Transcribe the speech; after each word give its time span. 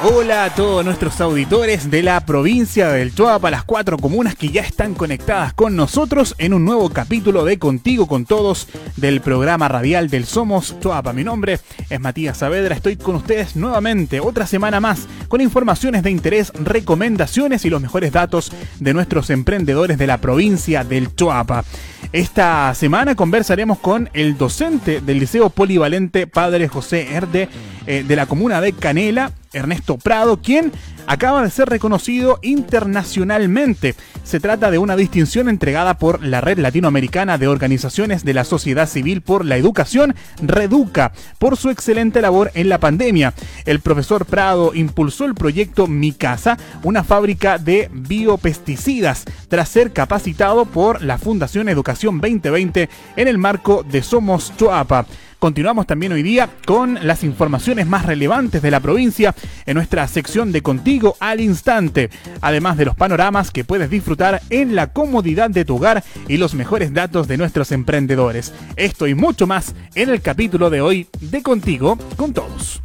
Hola 0.00 0.44
a 0.44 0.54
todos 0.54 0.84
nuestros 0.84 1.20
auditores 1.20 1.90
de 1.90 2.04
la 2.04 2.20
provincia 2.20 2.90
del 2.90 3.12
Choapa, 3.12 3.50
las 3.50 3.64
cuatro 3.64 3.98
comunas 3.98 4.36
que 4.36 4.50
ya 4.50 4.62
están 4.62 4.94
conectadas 4.94 5.52
con 5.54 5.74
nosotros 5.74 6.36
en 6.38 6.54
un 6.54 6.64
nuevo 6.64 6.88
capítulo 6.90 7.44
de 7.44 7.58
Contigo 7.58 8.06
con 8.06 8.24
Todos 8.24 8.68
del 8.94 9.20
programa 9.20 9.66
radial 9.66 10.08
del 10.08 10.24
Somos 10.24 10.78
Choapa. 10.78 11.12
Mi 11.12 11.24
nombre 11.24 11.58
es 11.90 11.98
Matías 11.98 12.38
Saavedra, 12.38 12.76
estoy 12.76 12.94
con 12.94 13.16
ustedes 13.16 13.56
nuevamente 13.56 14.20
otra 14.20 14.46
semana 14.46 14.78
más 14.78 15.08
con 15.26 15.40
informaciones 15.40 16.04
de 16.04 16.12
interés, 16.12 16.52
recomendaciones 16.54 17.64
y 17.64 17.70
los 17.70 17.82
mejores 17.82 18.12
datos 18.12 18.52
de 18.78 18.94
nuestros 18.94 19.30
emprendedores 19.30 19.98
de 19.98 20.06
la 20.06 20.18
provincia 20.18 20.84
del 20.84 21.12
Choapa. 21.16 21.64
Esta 22.12 22.72
semana 22.74 23.16
conversaremos 23.16 23.80
con 23.80 24.08
el 24.14 24.38
docente 24.38 25.00
del 25.00 25.18
Liceo 25.18 25.50
Polivalente 25.50 26.28
Padre 26.28 26.68
José 26.68 27.14
Herde 27.14 27.48
eh, 27.86 28.04
de 28.06 28.16
la 28.16 28.26
comuna 28.26 28.60
de 28.60 28.72
Canela, 28.72 29.32
Ernesto 29.52 29.98
Prado, 29.98 30.40
quien 30.40 30.72
acaba 31.06 31.42
de 31.42 31.50
ser 31.50 31.68
reconocido 31.68 32.38
internacionalmente. 32.42 33.94
Se 34.24 34.40
trata 34.40 34.70
de 34.70 34.78
una 34.78 34.96
distinción 34.96 35.48
entregada 35.48 35.98
por 35.98 36.22
la 36.22 36.40
Red 36.40 36.58
Latinoamericana 36.58 37.38
de 37.38 37.48
Organizaciones 37.48 38.24
de 38.24 38.34
la 38.34 38.44
Sociedad 38.44 38.88
Civil 38.88 39.22
por 39.22 39.44
la 39.44 39.56
Educación, 39.56 40.14
Reduca, 40.42 41.12
por 41.38 41.56
su 41.56 41.70
excelente 41.70 42.20
labor 42.20 42.50
en 42.54 42.68
la 42.68 42.78
pandemia. 42.78 43.34
El 43.64 43.80
profesor 43.80 44.26
Prado 44.26 44.74
impulsó 44.74 45.24
el 45.24 45.34
proyecto 45.34 45.86
Mi 45.86 46.12
Casa, 46.12 46.58
una 46.82 47.04
fábrica 47.04 47.58
de 47.58 47.88
biopesticidas, 47.92 49.24
tras 49.48 49.68
ser 49.68 49.92
capacitado 49.92 50.66
por 50.66 51.02
la 51.02 51.18
Fundación 51.18 51.68
Educación 51.68 52.20
2020 52.20 52.88
en 53.16 53.28
el 53.28 53.38
marco 53.38 53.82
de 53.82 54.02
Somos 54.02 54.52
Choapa. 54.56 55.06
Continuamos 55.38 55.86
también 55.86 56.10
hoy 56.10 56.24
día 56.24 56.50
con 56.66 56.98
las 57.06 57.22
informaciones 57.22 57.86
más 57.86 58.04
relevantes 58.04 58.60
de 58.60 58.72
la 58.72 58.80
provincia 58.80 59.36
en 59.66 59.74
nuestra 59.74 60.08
sección 60.08 60.50
de 60.50 60.62
Contigo 60.62 61.16
al 61.20 61.40
Instante, 61.40 62.10
además 62.40 62.76
de 62.76 62.86
los 62.86 62.96
panoramas 62.96 63.52
que 63.52 63.62
puedes 63.62 63.88
disfrutar 63.88 64.42
en 64.50 64.74
la 64.74 64.88
comodidad 64.88 65.48
de 65.48 65.64
tu 65.64 65.76
hogar 65.76 66.02
y 66.26 66.38
los 66.38 66.54
mejores 66.54 66.92
datos 66.92 67.28
de 67.28 67.36
nuestros 67.36 67.70
emprendedores. 67.70 68.52
Esto 68.74 69.06
y 69.06 69.14
mucho 69.14 69.46
más 69.46 69.76
en 69.94 70.08
el 70.08 70.20
capítulo 70.22 70.70
de 70.70 70.80
hoy 70.80 71.06
de 71.20 71.40
Contigo 71.40 71.96
con 72.16 72.32
todos. 72.32 72.80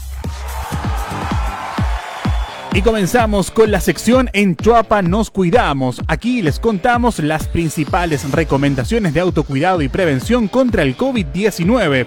Y 2.75 2.81
comenzamos 2.81 3.49
con 3.49 3.71
la 3.71 3.79
sección 3.79 4.29
En 4.33 4.55
Chuapa 4.55 5.01
nos 5.01 5.31
cuidamos. 5.31 6.01
Aquí 6.07 6.43
les 6.43 6.59
contamos 6.59 7.17
las 7.19 7.47
principales 7.47 8.29
recomendaciones 8.31 9.13
de 9.15 9.19
autocuidado 9.19 9.81
y 9.81 9.89
prevención 9.89 10.47
contra 10.47 10.83
el 10.83 10.95
COVID-19. 10.97 12.05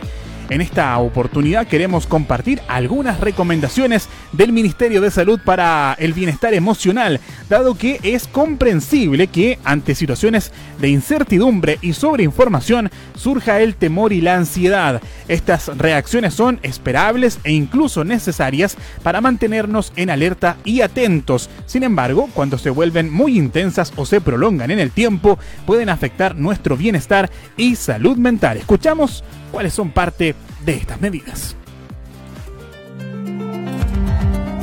En 0.48 0.60
esta 0.60 0.96
oportunidad 0.98 1.66
queremos 1.66 2.06
compartir 2.06 2.62
algunas 2.68 3.18
recomendaciones 3.18 4.08
del 4.30 4.52
Ministerio 4.52 5.00
de 5.00 5.10
Salud 5.10 5.40
para 5.44 5.96
el 5.98 6.12
bienestar 6.12 6.54
emocional, 6.54 7.20
dado 7.48 7.74
que 7.74 7.98
es 8.04 8.28
comprensible 8.28 9.26
que 9.26 9.58
ante 9.64 9.96
situaciones 9.96 10.52
de 10.80 10.88
incertidumbre 10.88 11.78
y 11.82 11.94
sobreinformación 11.94 12.90
surja 13.16 13.60
el 13.60 13.74
temor 13.74 14.12
y 14.12 14.20
la 14.20 14.36
ansiedad. 14.36 15.02
Estas 15.26 15.76
reacciones 15.76 16.34
son 16.34 16.60
esperables 16.62 17.40
e 17.42 17.50
incluso 17.50 18.04
necesarias 18.04 18.76
para 19.02 19.20
mantenernos 19.20 19.92
en 19.96 20.10
alerta 20.10 20.58
y 20.64 20.82
atentos. 20.82 21.50
Sin 21.66 21.82
embargo, 21.82 22.28
cuando 22.34 22.56
se 22.56 22.70
vuelven 22.70 23.12
muy 23.12 23.36
intensas 23.36 23.92
o 23.96 24.06
se 24.06 24.20
prolongan 24.20 24.70
en 24.70 24.78
el 24.78 24.92
tiempo, 24.92 25.40
pueden 25.66 25.88
afectar 25.88 26.36
nuestro 26.36 26.76
bienestar 26.76 27.30
y 27.56 27.74
salud 27.74 28.16
mental. 28.16 28.58
Escuchamos 28.58 29.24
cuáles 29.50 29.72
son 29.72 29.90
parte 29.90 30.35
de 30.64 30.74
estas 30.74 31.00
medidas. 31.00 31.56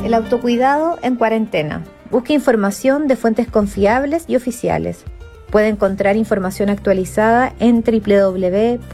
El 0.04 0.14
autocuidado 0.14 0.98
en 1.02 1.16
cuarentena. 1.16 1.82
Busque 2.10 2.34
información 2.34 3.08
de 3.08 3.16
fuentes 3.16 3.48
confiables 3.48 4.24
y 4.28 4.36
oficiales. 4.36 5.04
Puede 5.50 5.68
encontrar 5.68 6.16
información 6.16 6.68
actualizada 6.68 7.54
en 7.58 7.82
www.gov.cl 7.82 8.84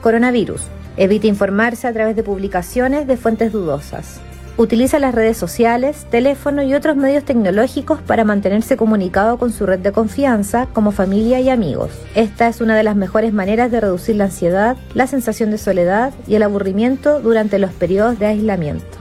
coronavirus. 0.00 0.62
Evite 0.96 1.28
informarse 1.28 1.86
a 1.86 1.92
través 1.92 2.16
de 2.16 2.22
publicaciones 2.22 3.06
de 3.06 3.16
fuentes 3.16 3.52
dudosas. 3.52 4.20
Utiliza 4.58 4.98
las 4.98 5.14
redes 5.14 5.36
sociales, 5.36 6.04
teléfono 6.10 6.64
y 6.64 6.74
otros 6.74 6.96
medios 6.96 7.22
tecnológicos 7.22 8.00
para 8.02 8.24
mantenerse 8.24 8.76
comunicado 8.76 9.38
con 9.38 9.52
su 9.52 9.66
red 9.66 9.78
de 9.78 9.92
confianza 9.92 10.66
como 10.72 10.90
familia 10.90 11.38
y 11.38 11.48
amigos. 11.48 11.90
Esta 12.16 12.48
es 12.48 12.60
una 12.60 12.76
de 12.76 12.82
las 12.82 12.96
mejores 12.96 13.32
maneras 13.32 13.70
de 13.70 13.80
reducir 13.80 14.16
la 14.16 14.24
ansiedad, 14.24 14.76
la 14.94 15.06
sensación 15.06 15.52
de 15.52 15.58
soledad 15.58 16.12
y 16.26 16.34
el 16.34 16.42
aburrimiento 16.42 17.20
durante 17.20 17.60
los 17.60 17.70
periodos 17.70 18.18
de 18.18 18.26
aislamiento. 18.26 18.98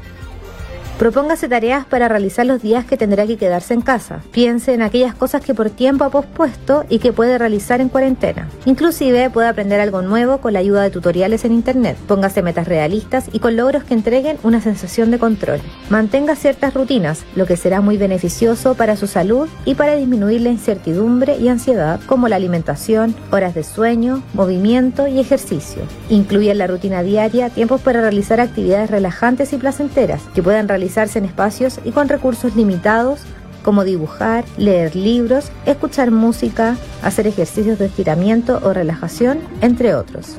Propóngase 0.97 1.47
tareas 1.47 1.85
para 1.85 2.07
realizar 2.07 2.47
los 2.47 2.59
días 2.59 2.83
que 2.83 2.97
tendrá 2.97 3.27
que 3.27 3.37
quedarse 3.37 3.75
en 3.75 3.81
casa. 3.81 4.23
Piense 4.31 4.73
en 4.73 4.81
aquellas 4.81 5.13
cosas 5.13 5.41
que 5.41 5.53
por 5.53 5.69
tiempo 5.69 6.03
ha 6.03 6.09
pospuesto 6.09 6.85
y 6.89 6.97
que 6.97 7.13
puede 7.13 7.37
realizar 7.37 7.81
en 7.81 7.89
cuarentena. 7.89 8.49
Inclusive 8.65 9.29
puede 9.29 9.47
aprender 9.47 9.79
algo 9.79 10.01
nuevo 10.01 10.39
con 10.39 10.53
la 10.53 10.59
ayuda 10.59 10.81
de 10.81 10.89
tutoriales 10.89 11.45
en 11.45 11.51
Internet. 11.51 11.97
Póngase 12.07 12.41
metas 12.41 12.67
realistas 12.67 13.29
y 13.31 13.37
con 13.37 13.55
logros 13.55 13.83
que 13.83 13.93
entreguen 13.93 14.39
una 14.41 14.59
sensación 14.59 15.11
de 15.11 15.19
control. 15.19 15.59
Mantenga 15.91 16.35
ciertas 16.35 16.73
rutinas, 16.73 17.25
lo 17.35 17.45
que 17.45 17.57
será 17.57 17.79
muy 17.79 17.97
beneficioso 17.97 18.73
para 18.73 18.97
su 18.97 19.05
salud 19.05 19.47
y 19.65 19.75
para 19.75 19.95
disminuir 19.95 20.41
la 20.41 20.49
incertidumbre 20.49 21.37
y 21.37 21.47
ansiedad 21.47 21.99
como 22.07 22.27
la 22.27 22.37
alimentación, 22.37 23.15
horas 23.31 23.53
de 23.53 23.63
sueño, 23.63 24.23
movimiento 24.33 25.07
y 25.07 25.19
ejercicio. 25.19 25.83
Incluye 26.09 26.49
en 26.49 26.57
la 26.57 26.65
rutina 26.65 27.03
diaria 27.03 27.51
tiempos 27.51 27.81
para 27.81 28.01
realizar 28.01 28.39
actividades 28.39 28.89
relajantes 28.89 29.53
y 29.53 29.57
placenteras 29.57 30.23
que 30.33 30.41
puedan 30.41 30.67
realizar 30.67 30.86
en 30.95 31.25
espacios 31.25 31.79
y 31.83 31.91
con 31.91 32.09
recursos 32.09 32.55
limitados 32.55 33.21
como 33.63 33.83
dibujar, 33.83 34.45
leer 34.57 34.95
libros, 34.95 35.51
escuchar 35.65 36.09
música, 36.09 36.77
hacer 37.03 37.27
ejercicios 37.27 37.77
de 37.77 37.87
estiramiento 37.87 38.61
o 38.63 38.71
relajación, 38.71 39.39
entre 39.59 39.93
otros. 39.93 40.37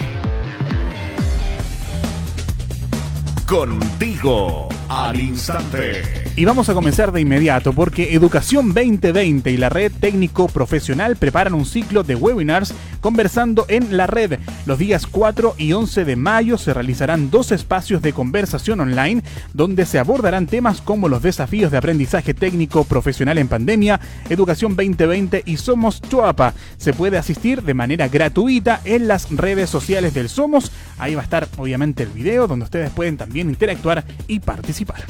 Contigo 3.46 4.69
al 4.88 5.20
Instante. 5.20 6.02
Y 6.34 6.44
vamos 6.44 6.69
a 6.69 6.75
comenzar 6.75 7.12
de 7.12 7.20
inmediato 7.20 7.72
porque 7.72 8.12
Educación 8.12 8.75
2020 8.75 9.50
y 9.50 9.56
la 9.56 9.69
Red 9.69 9.93
Técnico 10.00 10.48
Profesional 10.48 11.16
preparan 11.16 11.54
un 11.54 11.64
ciclo 11.64 12.02
de 12.02 12.14
webinars 12.14 12.75
conversando 13.00 13.64
en 13.69 13.96
la 13.96 14.06
red. 14.06 14.40
Los 14.66 14.78
días 14.78 15.06
4 15.06 15.54
y 15.58 15.72
11 15.72 16.04
de 16.04 16.16
mayo 16.16 16.58
se 16.58 16.75
realizarán 16.75 17.31
dos 17.31 17.52
espacios 17.52 18.02
de 18.02 18.12
conversación 18.12 18.81
online 18.81 19.22
donde 19.54 19.87
se 19.87 19.99
abordarán 19.99 20.46
temas 20.46 20.81
como 20.81 21.08
los 21.08 21.22
desafíos 21.22 21.70
de 21.70 21.78
aprendizaje 21.78 22.34
técnico 22.34 22.84
profesional 22.84 23.38
en 23.38 23.49
pandemia, 23.49 24.00
Educación 24.28 24.75
2020 24.76 25.44
y 25.46 25.56
Somos 25.56 26.02
Choapa. 26.02 26.52
Se 26.78 26.92
puede 26.92 27.16
asistir 27.16 27.62
de 27.62 27.75
manera 27.75 28.08
gratuita 28.08 28.81
en 28.84 29.08
las 29.08 29.31
redes 29.31 29.70
sociales 29.70 30.14
del 30.14 30.28
Somos. 30.28 30.72
Ahí 30.99 31.14
va 31.14 31.20
a 31.20 31.25
estar 31.25 31.49
obviamente 31.58 32.02
el 32.02 32.10
video 32.10 32.46
donde 32.49 32.64
ustedes 32.64 32.90
pueden 32.90 33.16
también 33.16 33.35
también 33.36 33.50
interactuar 33.50 34.04
y 34.28 34.40
participar. 34.40 35.04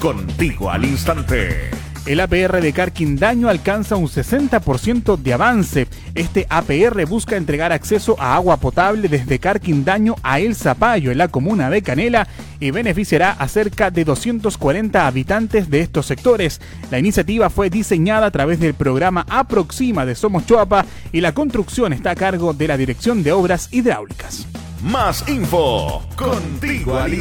Contigo 0.00 0.70
al 0.70 0.84
instante. 0.84 1.70
El 2.06 2.20
APR 2.20 2.62
de 2.62 2.72
Carquindaño 2.72 3.48
alcanza 3.48 3.96
un 3.96 4.06
60% 4.08 5.16
de 5.18 5.32
avance. 5.32 5.88
Este 6.14 6.46
APR 6.48 7.04
busca 7.06 7.36
entregar 7.36 7.70
acceso 7.70 8.16
a 8.18 8.34
agua 8.34 8.56
potable 8.56 9.08
desde 9.08 9.38
Carquindaño 9.38 10.16
a 10.22 10.40
El 10.40 10.56
Zapallo, 10.56 11.12
en 11.12 11.18
la 11.18 11.28
comuna 11.28 11.68
de 11.68 11.82
Canela, 11.82 12.26
y 12.60 12.70
beneficiará 12.70 13.32
a 13.32 13.46
cerca 13.46 13.90
de 13.90 14.04
240 14.04 15.06
habitantes 15.06 15.68
de 15.68 15.80
estos 15.80 16.06
sectores. 16.06 16.60
La 16.90 16.98
iniciativa 16.98 17.50
fue 17.50 17.68
diseñada 17.68 18.26
a 18.26 18.30
través 18.30 18.58
del 18.58 18.74
programa 18.74 19.26
Aproxima 19.28 20.06
de 20.06 20.14
Somos 20.14 20.46
Choapa 20.46 20.86
y 21.12 21.20
la 21.20 21.32
construcción 21.32 21.92
está 21.92 22.12
a 22.12 22.16
cargo 22.16 22.54
de 22.54 22.68
la 22.68 22.76
Dirección 22.76 23.22
de 23.22 23.32
Obras 23.32 23.68
Hidráulicas. 23.70 24.46
Más 24.82 25.28
info 25.28 26.02
contigo 26.14 26.96
al. 26.96 27.12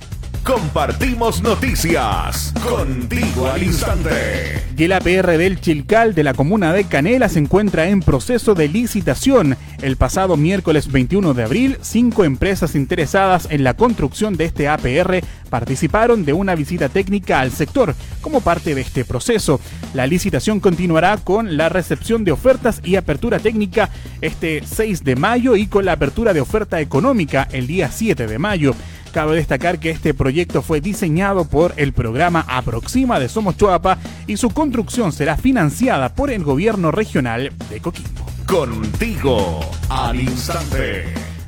Compartimos 0.48 1.42
noticias 1.44 2.54
contigo 2.64 3.48
al 3.52 3.64
instante. 3.64 4.64
Y 4.78 4.86
el 4.86 4.94
APR 4.94 5.38
del 5.38 5.60
Chilcal 5.60 6.16
de 6.16 6.24
la 6.24 6.34
comuna 6.34 6.72
de 6.72 6.86
Canela 6.86 7.28
se 7.28 7.40
encuentra 7.40 7.90
en 7.90 8.00
proceso 8.00 8.56
de 8.56 8.70
licitación. 8.70 9.58
El 9.82 9.98
pasado 9.98 10.38
miércoles 10.38 10.90
21 10.90 11.34
de 11.34 11.44
abril, 11.44 11.78
cinco 11.82 12.24
empresas 12.24 12.76
interesadas 12.76 13.50
en 13.52 13.66
la 13.66 13.74
construcción 13.74 14.38
de 14.38 14.46
este 14.46 14.70
APR 14.70 15.20
participaron 15.50 16.24
de 16.24 16.32
una 16.32 16.56
visita 16.56 16.88
técnica 16.88 17.42
al 17.42 17.52
sector 17.52 17.94
como 18.22 18.40
parte 18.40 18.74
de 18.74 18.82
este 18.82 19.04
proceso. 19.04 19.60
La 19.94 20.08
licitación 20.08 20.62
continuará 20.62 21.18
con 21.18 21.58
la 21.58 21.68
recepción 21.68 22.24
de 22.24 22.32
ofertas 22.32 22.80
y 22.86 22.96
apertura 22.96 23.40
técnica 23.40 23.90
este 24.22 24.62
6 24.66 25.04
de 25.04 25.16
mayo 25.18 25.58
y 25.58 25.68
con 25.68 25.84
la 25.84 25.94
apertura 25.94 26.32
de 26.32 26.40
oferta 26.40 26.80
económica 26.80 27.50
el 27.52 27.68
día 27.68 27.92
7 27.92 28.28
de 28.28 28.40
mayo. 28.40 28.74
Cabe 29.18 29.38
destacar 29.38 29.80
que 29.80 29.90
este 29.90 30.14
proyecto 30.14 30.62
fue 30.62 30.80
diseñado 30.80 31.46
por 31.46 31.74
el 31.78 31.92
programa 31.92 32.46
Aproxima 32.48 33.20
de 33.20 33.30
Somos 33.30 33.58
Choapa 33.58 33.98
y 34.28 34.38
su 34.38 34.52
construcción 34.52 35.12
será 35.12 35.36
financiada 35.38 36.14
por 36.14 36.30
el 36.30 36.44
gobierno 36.44 36.92
regional 36.92 37.52
de 37.68 37.80
Coquimbo. 37.82 38.28
Contigo 38.46 39.60
al 39.90 40.22
instante. 40.22 41.06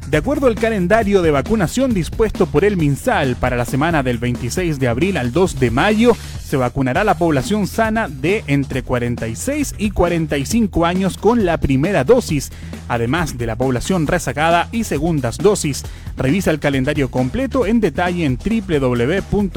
De 0.08 0.18
acuerdo 0.18 0.48
al 0.48 0.56
calendario 0.56 1.22
de 1.22 1.30
vacunación 1.30 1.94
dispuesto 1.94 2.48
por 2.48 2.66
el 2.66 2.76
MinSal 2.76 3.36
para 3.36 3.56
la 3.56 3.66
semana 3.66 4.02
del 4.02 4.18
26 4.18 4.80
de 4.80 4.88
abril 4.88 5.18
al 5.18 5.32
2 5.32 5.60
de 5.60 5.70
mayo, 5.70 6.18
se 6.50 6.58
vacunará 6.58 7.04
la 7.04 7.16
población 7.16 7.68
sana 7.68 8.10
de 8.10 8.44
entre 8.48 8.82
46 8.82 9.76
y 9.78 9.92
45 9.92 10.84
años 10.84 11.16
con 11.16 11.46
la 11.46 11.60
primera 11.60 12.04
dosis, 12.04 12.52
además 12.88 13.38
de 13.38 13.46
la 13.46 13.56
población 13.56 14.08
rezagada 14.08 14.68
y 14.72 14.84
segundas 14.84 15.38
dosis. 15.38 15.84
Revisa 16.18 16.50
el 16.50 16.60
calendario 16.60 17.12
completo 17.12 17.68
en 17.68 17.80
detalle 17.80 18.26
en 18.26 18.40
www.minsal.cl 18.40 19.52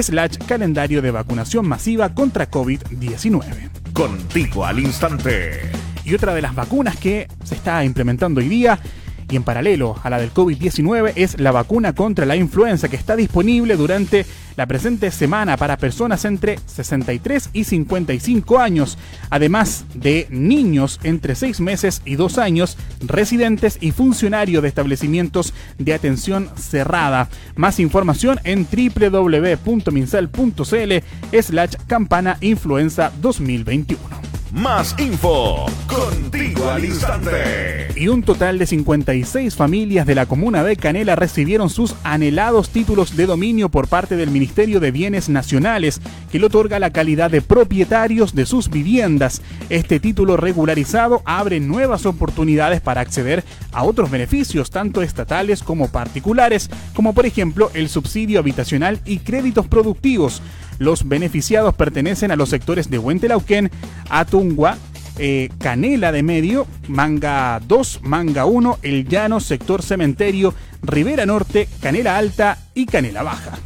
slash 0.00 0.38
calendario 0.46 1.02
de 1.02 1.10
vacunación 1.10 1.68
masiva 1.68 2.14
contra 2.14 2.50
COVID-19. 2.50 3.92
Contigo 3.92 4.64
al 4.64 4.80
instante. 4.80 5.60
Y 6.06 6.14
otra 6.14 6.34
de 6.34 6.40
las 6.40 6.54
vacunas 6.54 6.96
que 6.96 7.28
se 7.44 7.54
está 7.54 7.84
implementando 7.84 8.40
hoy 8.40 8.48
día 8.48 8.78
y 9.30 9.36
en 9.36 9.42
paralelo 9.42 9.96
a 10.02 10.10
la 10.10 10.18
del 10.18 10.32
COVID-19 10.32 11.12
es 11.16 11.40
la 11.40 11.52
vacuna 11.52 11.94
contra 11.94 12.26
la 12.26 12.36
influenza 12.36 12.88
que 12.88 12.96
está 12.96 13.16
disponible 13.16 13.76
durante 13.76 14.26
la 14.56 14.66
presente 14.66 15.10
semana 15.10 15.56
para 15.56 15.76
personas 15.76 16.24
entre 16.24 16.58
63 16.66 17.50
y 17.52 17.64
55 17.64 18.58
años, 18.58 18.98
además 19.30 19.84
de 19.94 20.26
niños 20.30 20.98
entre 21.04 21.34
6 21.34 21.60
meses 21.60 22.02
y 22.04 22.16
2 22.16 22.38
años, 22.38 22.76
residentes 23.06 23.78
y 23.80 23.92
funcionarios 23.92 24.62
de 24.62 24.68
establecimientos 24.68 25.54
de 25.78 25.94
atención 25.94 26.50
cerrada. 26.56 27.28
Más 27.54 27.78
información 27.78 28.40
en 28.44 28.66
www.minsal.cl 28.66 31.40
slash 31.40 31.74
campana 31.86 32.36
influenza 32.40 33.12
2021. 33.20 34.37
Más 34.52 34.96
info 34.98 35.66
contigo 35.86 36.70
al 36.70 36.82
instante. 36.82 37.88
Y 37.94 38.08
un 38.08 38.22
total 38.22 38.58
de 38.58 38.66
56 38.66 39.54
familias 39.54 40.06
de 40.06 40.14
la 40.14 40.24
comuna 40.24 40.64
de 40.64 40.76
Canela 40.76 41.16
recibieron 41.16 41.68
sus 41.68 41.94
anhelados 42.02 42.70
títulos 42.70 43.14
de 43.14 43.26
dominio 43.26 43.68
por 43.68 43.88
parte 43.88 44.16
del 44.16 44.30
Ministerio 44.30 44.80
de 44.80 44.90
Bienes 44.90 45.28
Nacionales, 45.28 46.00
que 46.32 46.38
le 46.38 46.46
otorga 46.46 46.78
la 46.78 46.92
calidad 46.92 47.30
de 47.30 47.42
propietarios 47.42 48.34
de 48.34 48.46
sus 48.46 48.70
viviendas. 48.70 49.42
Este 49.68 50.00
título 50.00 50.38
regularizado 50.38 51.20
abre 51.26 51.60
nuevas 51.60 52.06
oportunidades 52.06 52.80
para 52.80 53.02
acceder 53.02 53.44
a 53.72 53.84
otros 53.84 54.10
beneficios, 54.10 54.70
tanto 54.70 55.02
estatales 55.02 55.62
como 55.62 55.88
particulares, 55.88 56.70
como 56.94 57.12
por 57.12 57.26
ejemplo 57.26 57.70
el 57.74 57.90
subsidio 57.90 58.38
habitacional 58.38 58.98
y 59.04 59.18
créditos 59.18 59.66
productivos. 59.66 60.40
Los 60.78 61.08
beneficiados 61.08 61.74
pertenecen 61.74 62.30
a 62.30 62.36
los 62.36 62.48
sectores 62.48 62.90
de 62.90 62.98
Huentelauquén, 62.98 63.70
Atungua, 64.10 64.78
eh, 65.18 65.50
Canela 65.58 66.12
de 66.12 66.22
Medio, 66.22 66.66
Manga 66.86 67.60
2, 67.66 68.00
Manga 68.02 68.44
1, 68.46 68.78
El 68.82 69.08
Llano, 69.08 69.40
Sector 69.40 69.82
Cementerio, 69.82 70.54
Rivera 70.82 71.26
Norte, 71.26 71.68
Canela 71.80 72.16
Alta 72.16 72.58
y 72.74 72.86
Canela 72.86 73.22
Baja. 73.22 73.58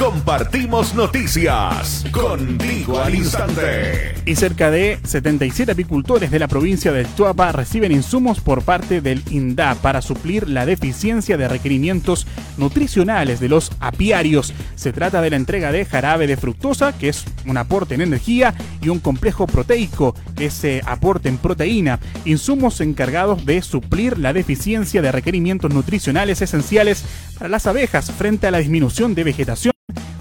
Compartimos 0.00 0.94
noticias 0.94 2.06
contigo 2.10 3.02
al 3.02 3.14
instante. 3.14 4.14
Y 4.24 4.34
cerca 4.34 4.70
de 4.70 4.98
77 5.04 5.72
apicultores 5.72 6.30
de 6.30 6.38
la 6.38 6.48
provincia 6.48 6.90
del 6.90 7.06
Chuapa 7.14 7.52
reciben 7.52 7.92
insumos 7.92 8.40
por 8.40 8.62
parte 8.62 9.02
del 9.02 9.22
INDA 9.30 9.74
para 9.74 10.00
suplir 10.00 10.48
la 10.48 10.64
deficiencia 10.64 11.36
de 11.36 11.48
requerimientos 11.48 12.26
nutricionales 12.56 13.40
de 13.40 13.50
los 13.50 13.72
apiarios. 13.78 14.54
Se 14.74 14.94
trata 14.94 15.20
de 15.20 15.28
la 15.28 15.36
entrega 15.36 15.70
de 15.70 15.84
jarabe 15.84 16.26
de 16.26 16.38
fructosa, 16.38 16.96
que 16.96 17.10
es 17.10 17.26
un 17.44 17.58
aporte 17.58 17.94
en 17.94 18.00
energía, 18.00 18.54
y 18.80 18.88
un 18.88 19.00
complejo 19.00 19.46
proteico, 19.46 20.14
que 20.34 20.46
es 20.46 20.64
eh, 20.64 20.80
aporte 20.86 21.28
en 21.28 21.36
proteína. 21.36 22.00
Insumos 22.24 22.80
encargados 22.80 23.44
de 23.44 23.60
suplir 23.60 24.18
la 24.18 24.32
deficiencia 24.32 25.02
de 25.02 25.12
requerimientos 25.12 25.74
nutricionales 25.74 26.40
esenciales 26.40 27.04
para 27.34 27.50
las 27.50 27.66
abejas 27.66 28.10
frente 28.10 28.46
a 28.46 28.50
la 28.50 28.58
disminución 28.58 29.14
de 29.14 29.24
vegetación 29.24 29.74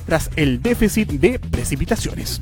tras 0.09 0.31
el 0.35 0.59
déficit 0.59 1.07
de 1.07 1.37
precipitaciones. 1.37 2.41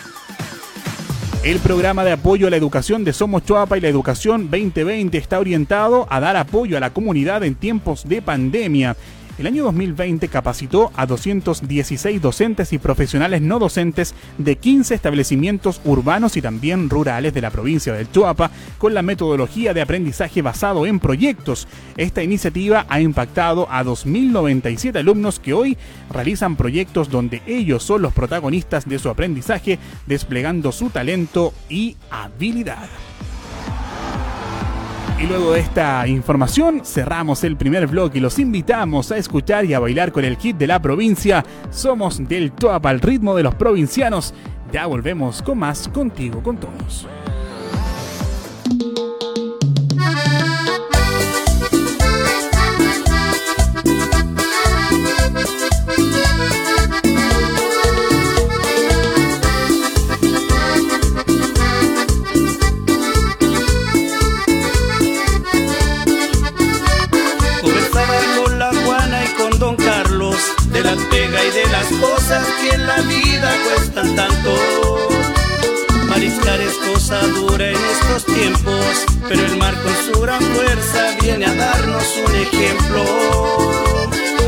El 1.45 1.61
programa 1.61 2.03
de 2.03 2.11
apoyo 2.11 2.49
a 2.49 2.51
la 2.51 2.57
educación 2.57 3.05
de 3.05 3.13
Somos 3.13 3.45
Chuapa 3.45 3.79
y 3.79 3.81
la 3.81 3.87
Educación 3.87 4.51
2020 4.51 5.17
está 5.17 5.39
orientado 5.39 6.09
a 6.11 6.19
dar 6.19 6.37
apoyo 6.37 6.77
a 6.77 6.81
la 6.81 6.91
comunidad 6.91 7.45
en 7.45 7.55
tiempos 7.55 8.09
de 8.09 8.21
pandemia 8.21 8.97
el 9.39 9.47
año 9.47 9.65
2020 9.65 10.29
capacitó 10.29 10.91
a 10.97 11.07
216 11.07 12.21
docentes 12.21 12.73
y 12.73 12.79
profesionales 12.79 13.43
no 13.43 13.59
docentes 13.59 14.15
de 14.39 14.57
15 14.57 14.95
establecimientos 14.95 15.81
urbanos 15.85 16.37
y 16.37 16.43
también 16.43 16.89
rurales 16.89 17.35
de 17.35 17.41
la 17.41 17.51
provincia 17.51 17.93
del 17.93 18.11
Chuapa 18.11 18.51
con 18.79 18.95
la 18.95 19.03
metodología 19.03 19.75
de 19.75 19.83
aprendizaje 19.83 20.43
basado 20.43 20.87
en 20.87 21.01
proyectos. 21.01 21.69
Esta 21.97 22.23
iniciativa 22.23 22.87
ha 22.89 23.01
impactado 23.01 23.69
a 23.71 23.85
2.097 23.85 24.97
alumnos 24.97 25.39
que 25.39 25.53
hoy 25.53 25.77
realizan 26.11 26.57
proyectos 26.57 27.11
donde 27.11 27.43
ellos 27.47 27.83
son 27.83 28.03
los 28.03 28.13
protagonistas 28.13 28.89
de 28.89 28.99
su 28.99 29.09
aprendizaje, 29.09 29.79
desplegando 30.07 30.73
su 30.73 30.91
talento 30.91 31.53
y 31.69 31.97
habilidad. 32.11 32.89
Y 35.19 35.27
luego 35.27 35.53
de 35.53 35.61
esta 35.61 36.07
información 36.07 36.83
cerramos 36.85 37.43
el 37.43 37.57
primer 37.57 37.87
blog 37.87 38.11
y 38.15 38.21
los 38.21 38.39
invitamos 38.39 39.11
a 39.11 39.17
escuchar 39.17 39.65
y 39.65 39.73
a 39.73 39.81
bailar 39.81 40.13
con 40.13 40.27
el 40.27 40.37
kit 40.37 40.59
de 40.59 40.67
la 40.67 40.83
provincia. 40.83 41.43
Somos 41.71 42.29
del 42.29 42.53
top 42.53 42.85
al 42.87 43.01
ritmo 43.01 43.35
de 43.35 43.43
los 43.43 43.55
provincianos. 43.55 44.35
Ya 44.71 44.85
volvemos 44.85 45.41
con 45.41 45.59
más 45.59 45.89
contigo 45.89 46.43
con 46.43 46.59
todos. 46.59 47.07
La 72.79 73.01
vida 73.03 73.55
cuestan 73.65 74.15
tanto. 74.15 75.09
Mariscar 76.09 76.61
es 76.61 76.75
cosa 76.75 77.21
dura 77.29 77.69
en 77.69 77.77
estos 77.77 78.25
tiempos, 78.27 79.07
pero 79.29 79.45
el 79.45 79.57
mar 79.57 79.75
con 79.83 79.95
su 80.07 80.21
gran 80.21 80.41
fuerza 80.41 81.17
viene 81.21 81.47
a 81.47 81.55
darnos 81.55 82.05
un 82.27 82.35
ejemplo. 82.35 83.05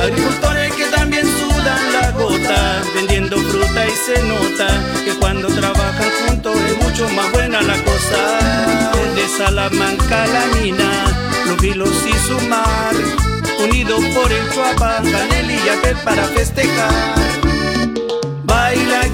Agricultores 0.02 0.72
que 0.74 0.84
también 0.86 1.26
sudan 1.26 1.92
la 1.92 2.10
gota, 2.12 2.82
vendiendo 2.94 3.38
fruta 3.38 3.86
y 3.86 3.92
se 4.06 4.22
nota 4.22 4.68
que 5.04 5.12
cuando 5.14 5.48
trabajan 5.48 6.10
juntos 6.26 6.56
es 6.56 6.84
mucho 6.84 7.08
más 7.10 7.30
buena 7.32 7.60
la 7.62 7.76
cosa. 7.82 8.38
De 9.14 9.28
Salamanca 9.36 10.26
la 10.26 10.46
mina, 10.60 10.90
los 11.46 11.60
vilos 11.60 12.04
y 12.06 12.28
su 12.28 12.40
mar 12.48 12.94
unidos 13.58 14.04
por 14.14 14.32
el 14.32 14.50
Chuapa, 14.50 15.02
Canel 15.02 15.50
y 15.50 16.04
para 16.04 16.24
festejar. 16.24 17.47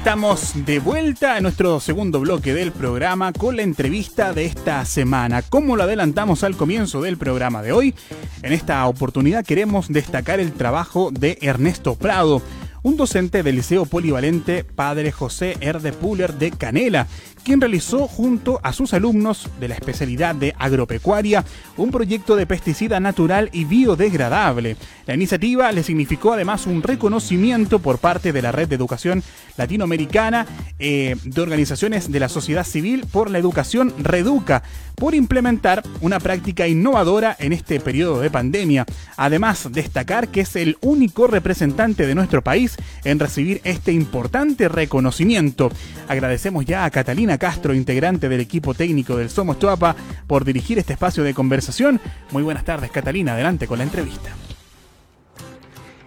Estamos 0.00 0.52
de 0.64 0.78
vuelta 0.78 1.36
en 1.36 1.42
nuestro 1.42 1.78
segundo 1.78 2.20
bloque 2.20 2.54
del 2.54 2.72
programa 2.72 3.34
con 3.34 3.56
la 3.56 3.60
entrevista 3.60 4.32
de 4.32 4.46
esta 4.46 4.82
semana. 4.86 5.42
Como 5.42 5.76
lo 5.76 5.82
adelantamos 5.82 6.42
al 6.42 6.56
comienzo 6.56 7.02
del 7.02 7.18
programa 7.18 7.60
de 7.60 7.72
hoy, 7.72 7.94
en 8.42 8.54
esta 8.54 8.86
oportunidad 8.86 9.44
queremos 9.44 9.88
destacar 9.88 10.40
el 10.40 10.52
trabajo 10.52 11.10
de 11.12 11.36
Ernesto 11.42 11.96
Prado 11.96 12.40
un 12.82 12.96
docente 12.96 13.42
del 13.42 13.56
Liceo 13.56 13.86
Polivalente 13.86 14.64
Padre 14.64 15.12
José 15.12 15.56
Erde 15.60 15.92
Puller 15.92 16.34
de 16.34 16.50
Canela, 16.50 17.06
quien 17.44 17.60
realizó 17.60 18.06
junto 18.06 18.60
a 18.62 18.72
sus 18.72 18.94
alumnos 18.94 19.48
de 19.58 19.68
la 19.68 19.74
especialidad 19.74 20.34
de 20.34 20.54
agropecuaria 20.58 21.44
un 21.76 21.90
proyecto 21.90 22.36
de 22.36 22.46
pesticida 22.46 23.00
natural 23.00 23.50
y 23.52 23.64
biodegradable. 23.64 24.76
La 25.06 25.14
iniciativa 25.14 25.72
le 25.72 25.82
significó 25.82 26.32
además 26.32 26.66
un 26.66 26.82
reconocimiento 26.82 27.78
por 27.78 27.98
parte 27.98 28.32
de 28.32 28.42
la 28.42 28.52
Red 28.52 28.68
de 28.68 28.76
Educación 28.76 29.22
Latinoamericana 29.56 30.46
eh, 30.78 31.16
de 31.24 31.40
Organizaciones 31.40 32.10
de 32.10 32.20
la 32.20 32.28
Sociedad 32.28 32.64
Civil 32.64 33.06
por 33.10 33.30
la 33.30 33.38
Educación 33.38 33.94
Reduca, 33.98 34.62
por 35.00 35.16
implementar 35.16 35.82
una 36.00 36.20
práctica 36.20 36.68
innovadora 36.68 37.34
en 37.40 37.52
este 37.52 37.80
periodo 37.80 38.20
de 38.20 38.30
pandemia. 38.30 38.84
Además, 39.16 39.68
destacar 39.72 40.28
que 40.28 40.42
es 40.42 40.54
el 40.54 40.76
único 40.82 41.26
representante 41.26 42.06
de 42.06 42.14
nuestro 42.14 42.42
país 42.42 42.76
en 43.02 43.18
recibir 43.18 43.60
este 43.64 43.92
importante 43.92 44.68
reconocimiento. 44.68 45.72
Agradecemos 46.06 46.66
ya 46.66 46.84
a 46.84 46.90
Catalina 46.90 47.38
Castro, 47.38 47.74
integrante 47.74 48.28
del 48.28 48.40
equipo 48.40 48.74
técnico 48.74 49.16
del 49.16 49.30
Somos 49.30 49.58
Chuapa, 49.58 49.96
por 50.26 50.44
dirigir 50.44 50.78
este 50.78 50.92
espacio 50.92 51.24
de 51.24 51.34
conversación. 51.34 52.00
Muy 52.30 52.42
buenas 52.42 52.64
tardes, 52.64 52.90
Catalina. 52.90 53.32
Adelante 53.32 53.66
con 53.66 53.78
la 53.78 53.84
entrevista. 53.84 54.30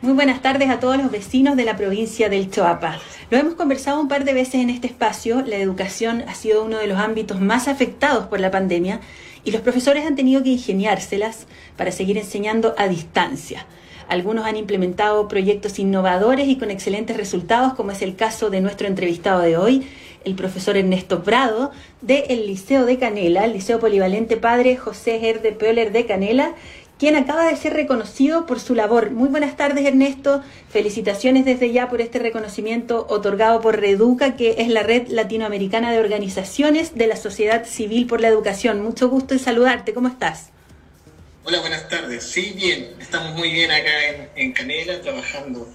Muy 0.03 0.13
buenas 0.13 0.41
tardes 0.41 0.69
a 0.69 0.79
todos 0.79 0.97
los 0.97 1.09
vecinos 1.09 1.55
de 1.55 1.63
la 1.63 1.77
provincia 1.77 2.29
del 2.29 2.51
Choapa. 2.51 2.99
Lo 3.29 3.37
hemos 3.37 3.55
conversado 3.55 3.99
un 3.99 4.07
par 4.07 4.25
de 4.25 4.33
veces 4.33 4.55
en 4.55 4.69
este 4.69 4.87
espacio. 4.87 5.43
La 5.45 5.55
educación 5.55 6.23
ha 6.27 6.35
sido 6.35 6.63
uno 6.63 6.77
de 6.77 6.87
los 6.87 6.99
ámbitos 6.99 7.39
más 7.39 7.67
afectados 7.67 8.25
por 8.27 8.39
la 8.39 8.51
pandemia 8.51 8.99
y 9.43 9.51
los 9.51 9.61
profesores 9.61 10.05
han 10.05 10.15
tenido 10.15 10.43
que 10.43 10.49
ingeniárselas 10.49 11.47
para 11.77 11.91
seguir 11.91 12.17
enseñando 12.17 12.75
a 12.77 12.87
distancia. 12.87 13.65
Algunos 14.09 14.45
han 14.45 14.57
implementado 14.57 15.27
proyectos 15.27 15.79
innovadores 15.79 16.47
y 16.47 16.57
con 16.57 16.69
excelentes 16.69 17.15
resultados, 17.15 17.73
como 17.73 17.91
es 17.91 18.01
el 18.01 18.15
caso 18.15 18.49
de 18.49 18.61
nuestro 18.61 18.87
entrevistado 18.87 19.39
de 19.39 19.57
hoy, 19.57 19.87
el 20.25 20.35
profesor 20.35 20.77
Ernesto 20.77 21.23
Prado, 21.23 21.71
del 22.01 22.47
Liceo 22.47 22.85
de 22.85 22.97
Canela, 22.97 23.45
el 23.45 23.53
Liceo 23.53 23.79
Polivalente 23.79 24.37
Padre 24.37 24.77
José 24.77 25.29
Herde 25.29 25.51
Pöller 25.53 25.91
de 25.91 26.05
Canela, 26.05 26.53
quien 27.03 27.17
acaba 27.17 27.47
de 27.47 27.57
ser 27.57 27.73
reconocido 27.73 28.45
por 28.45 28.61
su 28.61 28.75
labor. 28.75 29.11
Muy 29.11 29.27
buenas 29.27 29.57
tardes, 29.57 29.85
Ernesto. 29.85 30.41
Felicitaciones 30.69 31.43
desde 31.43 31.69
ya 31.69 31.89
por 31.89 31.99
este 31.99 32.17
reconocimiento 32.17 33.05
otorgado 33.09 33.59
por 33.59 33.77
Reduca, 33.77 34.37
que 34.37 34.55
es 34.59 34.69
la 34.69 34.83
red 34.83 35.09
latinoamericana 35.09 35.91
de 35.91 35.99
organizaciones 35.99 36.95
de 36.95 37.07
la 37.07 37.17
sociedad 37.17 37.65
civil 37.65 38.07
por 38.07 38.21
la 38.21 38.29
educación. 38.29 38.81
Mucho 38.81 39.09
gusto 39.09 39.33
en 39.33 39.41
saludarte. 39.41 39.93
¿Cómo 39.93 40.07
estás? 40.07 40.51
Hola, 41.43 41.59
buenas 41.59 41.89
tardes. 41.89 42.23
Sí, 42.23 42.53
bien. 42.55 42.91
Estamos 43.01 43.33
muy 43.33 43.51
bien 43.51 43.69
acá 43.69 43.91
en, 44.37 44.53
Canela 44.53 45.01
trabajando 45.01 45.67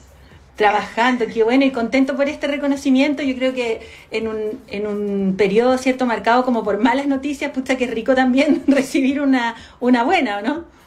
trabajando, 0.57 1.27
qué 1.27 1.45
bueno 1.45 1.67
y 1.67 1.71
contento 1.71 2.17
por 2.17 2.27
este 2.29 2.47
reconocimiento. 2.47 3.23
Yo 3.23 3.37
creo 3.37 3.53
que 3.53 3.87
en 4.11 4.29
un, 4.29 4.61
en 4.67 4.87
un 4.87 5.37
periodo 5.37 5.77
cierto 5.77 6.07
marcado 6.07 6.43
como 6.45 6.65
por 6.65 6.79
malas 6.79 7.07
noticias, 7.07 7.53
pucha 7.53 7.77
que 7.77 7.87
rico 7.87 8.15
también 8.15 8.65
recibir 8.67 9.21
una, 9.21 9.57
una 9.79 10.05
buena, 10.05 10.41
¿no? 10.41 10.78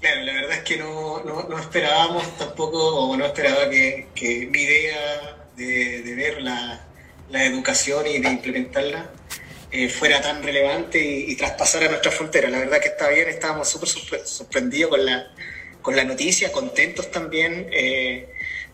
Claro, 0.00 0.22
la 0.22 0.32
verdad 0.32 0.52
es 0.52 0.62
que 0.62 0.78
no, 0.78 1.22
no, 1.24 1.58
esperábamos 1.58 2.36
tampoco, 2.38 2.78
o 2.78 3.16
no 3.18 3.26
esperaba 3.26 3.68
que, 3.68 4.06
que 4.14 4.48
mi 4.50 4.62
idea 4.62 5.36
de, 5.56 6.02
de 6.02 6.14
ver 6.14 6.40
la, 6.40 6.86
la, 7.28 7.44
educación 7.44 8.06
y 8.06 8.18
de 8.18 8.30
implementarla 8.30 9.10
eh, 9.70 9.90
fuera 9.90 10.22
tan 10.22 10.42
relevante 10.42 10.98
y, 10.98 11.36
traspasara 11.36 11.88
nuestra 11.88 12.10
frontera. 12.10 12.48
La 12.48 12.60
verdad 12.60 12.80
que 12.80 12.88
está 12.88 13.10
bien, 13.10 13.28
estábamos 13.28 13.68
súper 13.68 13.90
sorprendidos 14.24 14.88
con 14.90 15.04
la, 15.04 15.26
con 15.82 15.94
la 15.94 16.04
noticia, 16.04 16.50
contentos 16.50 17.10
también 17.10 17.68
eh, 17.70 18.30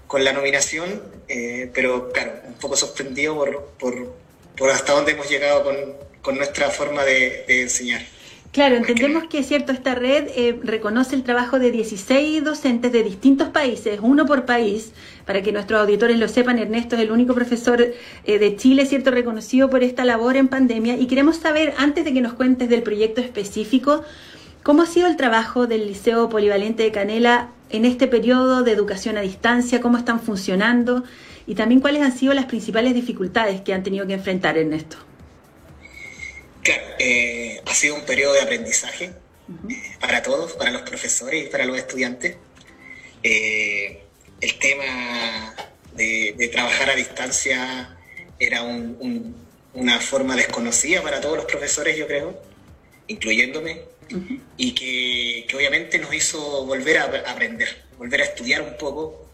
con 0.07 0.23
la 0.23 0.33
nominación, 0.33 1.03
eh, 1.27 1.69
pero 1.75 2.13
claro, 2.13 2.35
un 2.47 2.55
poco 2.55 2.77
sorprendido 2.77 3.35
por, 3.35 3.65
por, 3.81 4.15
por, 4.57 4.71
hasta 4.71 4.93
dónde 4.93 5.13
hemos 5.13 5.29
llegado 5.29 5.65
con, 5.65 5.77
con 6.23 6.37
nuestra 6.37 6.71
forma 6.71 7.05
de 7.05 7.45
enseñar. 7.49 8.07
Claro, 8.57 8.77
entendemos 8.77 9.25
que 9.25 9.41
es 9.41 9.49
cierto, 9.49 9.71
esta 9.71 9.95
red 9.95 10.29
eh, 10.35 10.59
reconoce 10.63 11.15
el 11.15 11.25
trabajo 11.25 11.59
de 11.59 11.71
16 11.71 12.43
docentes 12.43 12.91
de 12.91 13.03
distintos 13.03 13.51
países, 13.51 13.99
uno 14.01 14.25
por 14.25 14.47
país, 14.47 14.95
para 15.27 15.43
que 15.43 15.53
nuestros 15.53 15.79
auditores 15.79 16.19
lo 16.19 16.27
sepan, 16.27 16.59
Ernesto 16.59 16.97
es 16.97 17.03
el 17.03 17.11
único 17.11 17.35
profesor 17.35 17.83
eh, 17.83 18.39
de 18.39 18.57
Chile, 18.57 18.87
cierto, 18.87 19.11
reconocido 19.11 19.69
por 19.69 19.83
esta 19.83 20.07
labor 20.07 20.39
en 20.39 20.49
pandemia. 20.49 20.97
Y 20.97 21.07
queremos 21.07 21.37
saber, 21.37 21.75
antes 21.77 22.07
de 22.07 22.15
que 22.15 22.23
nos 22.23 22.33
cuentes 22.33 22.71
del 22.71 22.83
proyecto 22.83 23.21
específico, 23.21 24.05
¿cómo 24.63 24.81
ha 24.81 24.87
sido 24.87 25.07
el 25.07 25.19
trabajo 25.19 25.67
del 25.67 25.87
Liceo 25.87 26.31
Polivalente 26.31 26.83
de 26.83 26.93
Canela 26.93 27.51
en 27.69 27.85
este 27.85 28.07
periodo 28.07 28.63
de 28.63 28.73
educación 28.73 29.19
a 29.19 29.21
distancia? 29.21 29.83
¿Cómo 29.83 29.99
están 29.99 30.19
funcionando? 30.19 31.05
Y 31.47 31.57
también 31.57 31.83
cuáles 31.83 32.01
han 32.01 32.17
sido 32.17 32.33
las 32.33 32.47
principales 32.47 32.95
dificultades 32.95 33.61
que 33.61 33.75
han 33.75 33.83
tenido 33.83 34.07
que 34.07 34.15
enfrentar, 34.15 34.57
Ernesto. 34.57 35.06
Claro, 36.67 36.83
eh, 36.99 37.63
ha 37.65 37.75
sido 37.75 37.95
un 37.95 38.05
periodo 38.05 38.33
de 38.33 38.41
aprendizaje 38.41 39.05
eh, 39.05 39.97
para 40.01 40.21
todos, 40.21 40.55
para 40.55 40.73
los 40.73 40.83
profesores 40.83 41.47
y 41.47 41.49
para 41.49 41.65
los 41.65 41.79
estudiantes. 41.79 42.39
Eh, 43.23 44.03
el 44.41 44.59
tema 44.59 45.55
de, 45.95 46.51
trabajar 46.53 46.91
a 46.91 46.97
distancia 46.97 47.97
era 48.41 48.65
una 48.65 50.01
forma 50.01 50.35
desconocida 50.35 51.03
para 51.03 51.21
todos 51.21 51.37
los 51.37 51.47
profesores, 51.47 51.97
yo 51.97 52.09
creo, 52.09 52.43
incluyéndome, 53.07 53.83
y 54.57 54.73
que, 54.73 55.47
obviamente 55.55 56.01
nos 56.01 56.13
hizo 56.13 56.67
volver 56.67 56.99
a 56.99 57.05
aprender, 57.31 57.85
volver 57.97 58.23
a 58.23 58.25
estudiar 58.25 58.63
un 58.63 58.77
poco, 58.77 59.31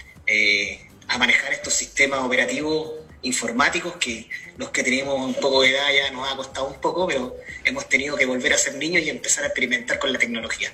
a 1.09 1.17
manejar 1.17 1.55
estos 1.55 1.73
sistemas 1.73 2.21
operativos 2.21 2.93
informáticos 3.23 3.97
que 3.97 4.28
los 4.56 4.71
que 4.71 4.82
tenemos 4.82 5.19
un 5.19 5.35
poco 5.35 5.63
de 5.63 5.71
edad 5.71 5.93
ya 5.95 6.11
nos 6.11 6.30
ha 6.30 6.37
costado 6.37 6.67
un 6.67 6.80
poco, 6.80 7.06
pero 7.06 7.37
hemos 7.65 7.89
tenido 7.89 8.17
que 8.17 8.26
volver 8.26 8.52
a 8.52 8.58
ser 8.58 8.75
niños 8.75 9.02
y 9.02 9.11
empezar 9.11 9.45
a 9.45 9.49
experimentar 9.49 9.99
con 9.99 10.13
la 10.13 10.19
tecnología. 10.19 10.73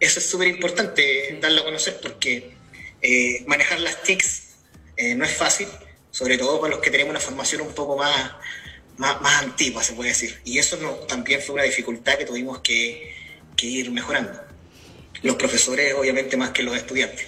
Eso 0.00 0.20
es 0.20 0.26
súper 0.26 0.48
importante 0.48 1.38
darlo 1.40 1.62
a 1.62 1.64
conocer 1.64 1.98
porque 2.00 2.52
eh, 3.02 3.44
manejar 3.46 3.80
las 3.80 4.02
TICs 4.02 4.42
eh, 4.96 5.14
no 5.14 5.24
es 5.24 5.32
fácil, 5.32 5.68
sobre 6.10 6.38
todo 6.38 6.60
para 6.60 6.74
los 6.74 6.82
que 6.82 6.90
tenemos 6.90 7.10
una 7.10 7.20
formación 7.20 7.62
un 7.62 7.72
poco 7.72 7.96
más, 7.96 8.32
más, 8.96 9.42
antigua, 9.42 9.82
se 9.82 9.92
puede 9.92 10.10
decir. 10.10 10.40
Y 10.44 10.58
eso 10.58 10.76
no, 10.76 10.92
también 11.06 11.40
fue 11.40 11.54
una 11.54 11.64
dificultad 11.64 12.18
que 12.18 12.24
tuvimos 12.24 12.58
que, 12.60 13.14
ir 13.60 13.90
mejorando. 13.90 14.40
Los 15.22 15.36
profesores, 15.36 15.94
obviamente, 15.94 16.36
más 16.36 16.50
que 16.50 16.62
los 16.62 16.76
estudiantes. 16.76 17.26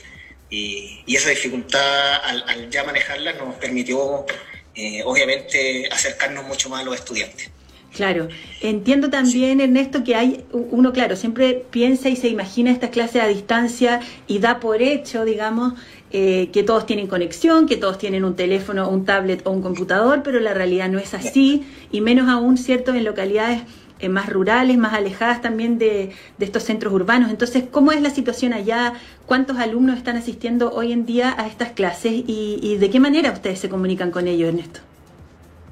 Y, 0.50 1.02
esa 1.06 1.30
dificultad, 1.30 2.24
al, 2.24 2.44
al, 2.48 2.70
ya 2.70 2.84
manejarla, 2.84 3.32
nos 3.34 3.54
permitió 3.54 4.26
eh, 4.74 5.02
obviamente 5.04 5.88
acercarnos 5.90 6.44
mucho 6.44 6.68
más 6.68 6.82
a 6.82 6.84
los 6.84 6.94
estudiantes. 6.96 7.50
Claro, 7.94 8.28
entiendo 8.60 9.10
también, 9.10 9.60
Ernesto, 9.60 10.04
que 10.04 10.14
hay 10.14 10.44
uno, 10.52 10.92
claro, 10.92 11.16
siempre 11.16 11.64
piensa 11.70 12.08
y 12.08 12.14
se 12.14 12.28
imagina 12.28 12.70
estas 12.70 12.90
clases 12.90 13.20
a 13.20 13.26
distancia 13.26 14.00
y 14.28 14.38
da 14.38 14.60
por 14.60 14.80
hecho, 14.80 15.24
digamos, 15.24 15.74
eh, 16.12 16.50
que 16.52 16.62
todos 16.62 16.86
tienen 16.86 17.08
conexión, 17.08 17.66
que 17.66 17.76
todos 17.76 17.98
tienen 17.98 18.24
un 18.24 18.36
teléfono, 18.36 18.88
un 18.88 19.04
tablet 19.04 19.44
o 19.44 19.50
un 19.50 19.60
computador, 19.60 20.22
pero 20.22 20.38
la 20.38 20.54
realidad 20.54 20.88
no 20.88 21.00
es 21.00 21.14
así, 21.14 21.64
y 21.90 22.00
menos 22.00 22.28
aún, 22.28 22.58
¿cierto?, 22.58 22.94
en 22.94 23.04
localidades 23.04 23.62
eh, 24.00 24.08
más 24.08 24.28
rurales, 24.28 24.78
más 24.78 24.94
alejadas 24.94 25.42
también 25.42 25.78
de, 25.78 26.12
estos 26.38 26.64
centros 26.64 26.92
urbanos. 26.92 27.30
Entonces, 27.30 27.64
¿cómo 27.70 27.92
es 27.92 28.00
la 28.00 28.10
situación 28.10 28.52
allá? 28.52 28.94
¿Cuántos 29.26 29.58
alumnos 29.58 29.98
están 29.98 30.16
asistiendo 30.16 30.72
hoy 30.72 30.92
en 30.92 31.04
día 31.04 31.34
a 31.38 31.46
estas 31.46 31.72
clases 31.72 32.12
y, 32.14 32.76
de 32.78 32.90
qué 32.90 32.98
manera 32.98 33.30
ustedes 33.30 33.60
se 33.60 33.68
comunican 33.68 34.10
con 34.10 34.26
ellos, 34.26 34.48
Ernesto? 34.48 34.80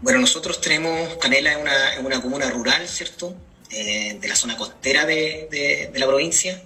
Bueno, 0.02 0.20
nosotros 0.20 0.60
tenemos, 0.60 1.16
Canela 1.16 1.52
es 1.52 1.58
una, 1.58 2.06
una 2.06 2.22
comuna 2.22 2.50
rural, 2.50 2.86
¿cierto? 2.86 3.34
Eh, 3.70 4.18
de 4.20 4.28
la 4.28 4.36
zona 4.36 4.56
costera 4.56 5.06
de, 5.06 5.90
la 5.94 6.06
provincia. 6.06 6.62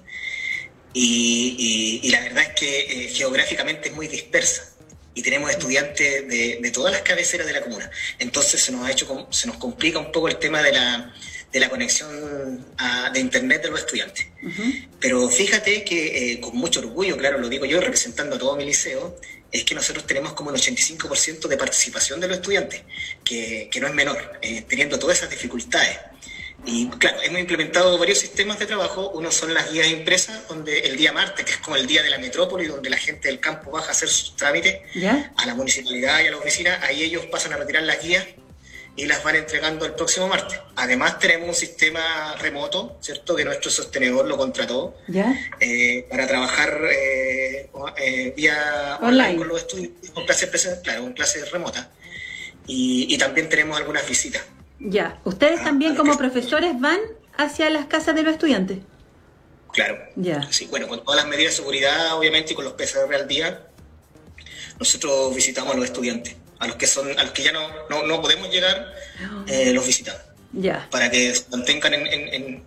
Y, 0.92 2.08
la 2.10 2.20
verdad 2.20 2.42
es 2.42 2.60
que 2.60 2.80
eh, 2.80 3.08
geográficamente 3.08 3.88
es 3.88 3.94
muy 3.94 4.08
dispersa 4.08 4.68
y 5.14 5.22
tenemos 5.22 5.50
estudiantes 5.50 6.28
de, 6.28 6.58
de, 6.60 6.70
todas 6.70 6.92
las 6.92 7.02
cabeceras 7.02 7.46
de 7.46 7.52
la 7.52 7.62
comuna. 7.62 7.90
Entonces 8.18 8.60
se 8.60 8.72
nos 8.72 8.86
ha 8.86 8.90
hecho, 8.90 9.28
se 9.30 9.46
nos 9.46 9.56
complica 9.56 9.98
un 9.98 10.10
poco 10.10 10.28
el 10.28 10.38
tema 10.38 10.62
de 10.62 10.72
la, 10.72 11.14
de 11.52 11.60
la 11.60 11.68
conexión 11.68 12.64
de 13.12 13.20
Internet 13.20 13.62
de 13.62 13.70
los 13.70 13.80
estudiantes. 13.80 14.26
Pero 14.98 15.28
fíjate 15.28 15.84
que 15.84 16.32
eh, 16.32 16.40
con 16.40 16.56
mucho 16.56 16.80
orgullo, 16.80 17.16
claro, 17.16 17.38
lo 17.38 17.48
digo 17.48 17.66
yo 17.66 17.80
representando 17.80 18.36
a 18.36 18.38
todo 18.38 18.56
mi 18.56 18.64
liceo, 18.64 19.16
es 19.50 19.64
que 19.64 19.74
nosotros 19.74 20.06
tenemos 20.06 20.32
como 20.32 20.50
el 20.50 20.56
85% 20.56 21.46
de 21.46 21.56
participación 21.58 22.20
de 22.20 22.28
los 22.28 22.38
estudiantes, 22.38 22.82
que, 23.22 23.68
no 23.80 23.86
es 23.86 23.94
menor, 23.94 24.38
eh, 24.40 24.64
teniendo 24.66 24.98
todas 24.98 25.18
esas 25.18 25.30
dificultades. 25.30 25.98
Y 26.64 26.88
claro, 26.90 27.20
hemos 27.22 27.40
implementado 27.40 27.98
varios 27.98 28.18
sistemas 28.18 28.58
de 28.58 28.66
trabajo. 28.66 29.10
Uno 29.10 29.32
son 29.32 29.52
las 29.52 29.70
guías 29.72 29.88
impresas, 29.88 30.46
donde 30.48 30.78
el 30.80 30.96
día 30.96 31.12
martes, 31.12 31.44
que 31.44 31.50
es 31.52 31.58
como 31.58 31.76
el 31.76 31.86
día 31.86 32.02
de 32.02 32.10
la 32.10 32.18
metrópoli, 32.18 32.66
donde 32.66 32.88
la 32.88 32.96
gente 32.96 33.28
del 33.28 33.40
campo 33.40 33.72
baja 33.72 33.88
a 33.88 33.90
hacer 33.90 34.08
sus 34.08 34.36
trámites 34.36 34.80
a 35.36 35.46
la 35.46 35.54
municipalidad 35.54 36.20
y 36.22 36.28
a 36.28 36.30
la 36.30 36.36
oficina, 36.36 36.80
ahí 36.82 37.02
ellos 37.02 37.26
pasan 37.26 37.52
a 37.52 37.56
retirar 37.56 37.82
las 37.82 38.00
guías 38.00 38.24
y 38.94 39.06
las 39.06 39.24
van 39.24 39.36
entregando 39.36 39.86
el 39.86 39.94
próximo 39.94 40.28
martes. 40.28 40.58
Además 40.76 41.18
tenemos 41.18 41.48
un 41.48 41.54
sistema 41.54 42.34
remoto, 42.38 42.98
¿cierto? 43.00 43.34
Que 43.34 43.44
nuestro 43.44 43.70
sostenedor 43.70 44.26
lo 44.26 44.36
contrató 44.36 44.94
eh, 45.60 46.06
para 46.10 46.26
trabajar 46.26 46.78
eh, 46.90 47.70
eh, 47.96 48.34
vía 48.36 48.98
online. 49.00 49.36
con 49.36 49.48
los 49.48 49.58
estudiantes, 49.60 50.10
con 50.10 50.26
clases, 50.26 50.80
claro, 50.82 51.02
con 51.02 51.12
clases 51.14 51.50
remotas. 51.50 51.88
Y, 52.66 53.16
también 53.18 53.48
tenemos 53.48 53.76
algunas 53.76 54.08
visitas. 54.08 54.42
Ya, 54.78 55.20
¿ustedes 55.24 55.60
ah, 55.60 55.64
también 55.64 55.96
como 55.96 56.16
profesores 56.16 56.78
van 56.78 57.00
hacia 57.36 57.70
las 57.70 57.86
casas 57.86 58.14
de 58.14 58.22
los 58.22 58.34
estudiantes? 58.34 58.78
Claro. 59.72 59.98
Ya. 60.16 60.46
Sí, 60.50 60.66
bueno, 60.66 60.86
con 60.86 61.02
todas 61.02 61.22
las 61.22 61.26
medidas 61.30 61.52
de 61.52 61.56
seguridad, 61.56 62.16
obviamente, 62.16 62.52
y 62.52 62.56
con 62.56 62.64
los 62.64 62.74
PCR 62.74 63.12
al 63.14 63.26
día, 63.26 63.66
nosotros 64.78 65.34
visitamos 65.34 65.74
a 65.74 65.76
los 65.76 65.86
estudiantes 65.86 66.36
a 66.62 66.66
los 66.68 66.76
que 66.76 66.86
son 66.86 67.18
a 67.18 67.24
los 67.24 67.32
que 67.32 67.42
ya 67.42 67.52
no, 67.52 68.06
no, 68.06 68.22
podemos 68.22 68.48
llegar, 68.50 68.94
eh, 69.48 69.72
los 69.72 69.84
visitamos. 69.84 70.22
Ya. 70.52 70.86
Para 70.90 71.10
que 71.10 71.34
se 71.34 71.44
mantengan 71.50 71.92
en, 71.94 72.62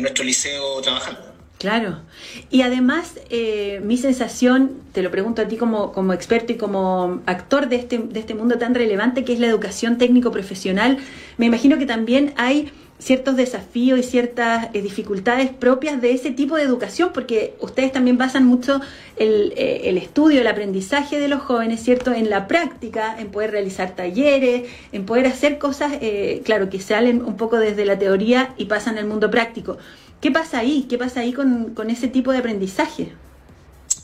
nuestro 0.00 0.24
liceo 0.24 0.80
trabajando. 0.82 1.20
Claro. 1.58 2.00
Y 2.48 2.62
además, 2.62 3.14
eh, 3.28 3.80
mi 3.82 3.98
sensación, 3.98 4.80
te 4.92 5.02
lo 5.02 5.10
pregunto 5.10 5.42
a 5.42 5.48
ti 5.48 5.56
como, 5.56 5.92
como 5.92 6.12
experto 6.12 6.52
y 6.52 6.56
como 6.56 7.22
actor 7.26 7.68
de 7.68 7.76
este, 7.76 7.98
de 7.98 8.20
este 8.20 8.34
mundo 8.34 8.56
tan 8.56 8.74
relevante 8.74 9.24
que 9.24 9.32
es 9.32 9.40
la 9.40 9.48
educación 9.48 9.98
técnico-profesional, 9.98 10.98
me 11.36 11.46
imagino 11.46 11.76
que 11.76 11.86
también 11.86 12.32
hay 12.36 12.72
ciertos 13.00 13.36
desafíos 13.36 13.98
y 13.98 14.02
ciertas 14.02 14.68
eh, 14.74 14.82
dificultades 14.82 15.50
propias 15.50 16.00
de 16.00 16.12
ese 16.12 16.30
tipo 16.30 16.56
de 16.56 16.62
educación, 16.62 17.10
porque 17.12 17.54
ustedes 17.60 17.92
también 17.92 18.18
basan 18.18 18.44
mucho 18.44 18.80
el, 19.16 19.52
eh, 19.56 19.82
el, 19.84 19.96
estudio, 19.96 20.40
el 20.42 20.46
aprendizaje 20.46 21.18
de 21.18 21.28
los 21.28 21.42
jóvenes, 21.42 21.82
¿cierto? 21.82 22.12
En 22.12 22.30
la 22.30 22.46
práctica, 22.46 23.16
en 23.18 23.30
poder 23.30 23.50
realizar 23.50 23.96
talleres, 23.96 24.68
en 24.92 25.06
poder 25.06 25.26
hacer 25.26 25.58
cosas, 25.58 25.92
eh, 26.00 26.42
claro, 26.44 26.68
que 26.70 26.80
salen 26.80 27.24
un 27.24 27.36
poco 27.36 27.58
desde 27.58 27.84
la 27.84 27.98
teoría 27.98 28.54
y 28.56 28.66
pasan 28.66 28.98
al 28.98 29.06
mundo 29.06 29.30
práctico. 29.30 29.78
¿Qué 30.20 30.30
pasa 30.30 30.58
ahí? 30.58 30.86
¿Qué 30.88 30.98
pasa 30.98 31.20
ahí 31.20 31.32
con, 31.32 31.74
con 31.74 31.88
ese 31.88 32.08
tipo 32.08 32.32
de 32.32 32.38
aprendizaje? 32.38 33.12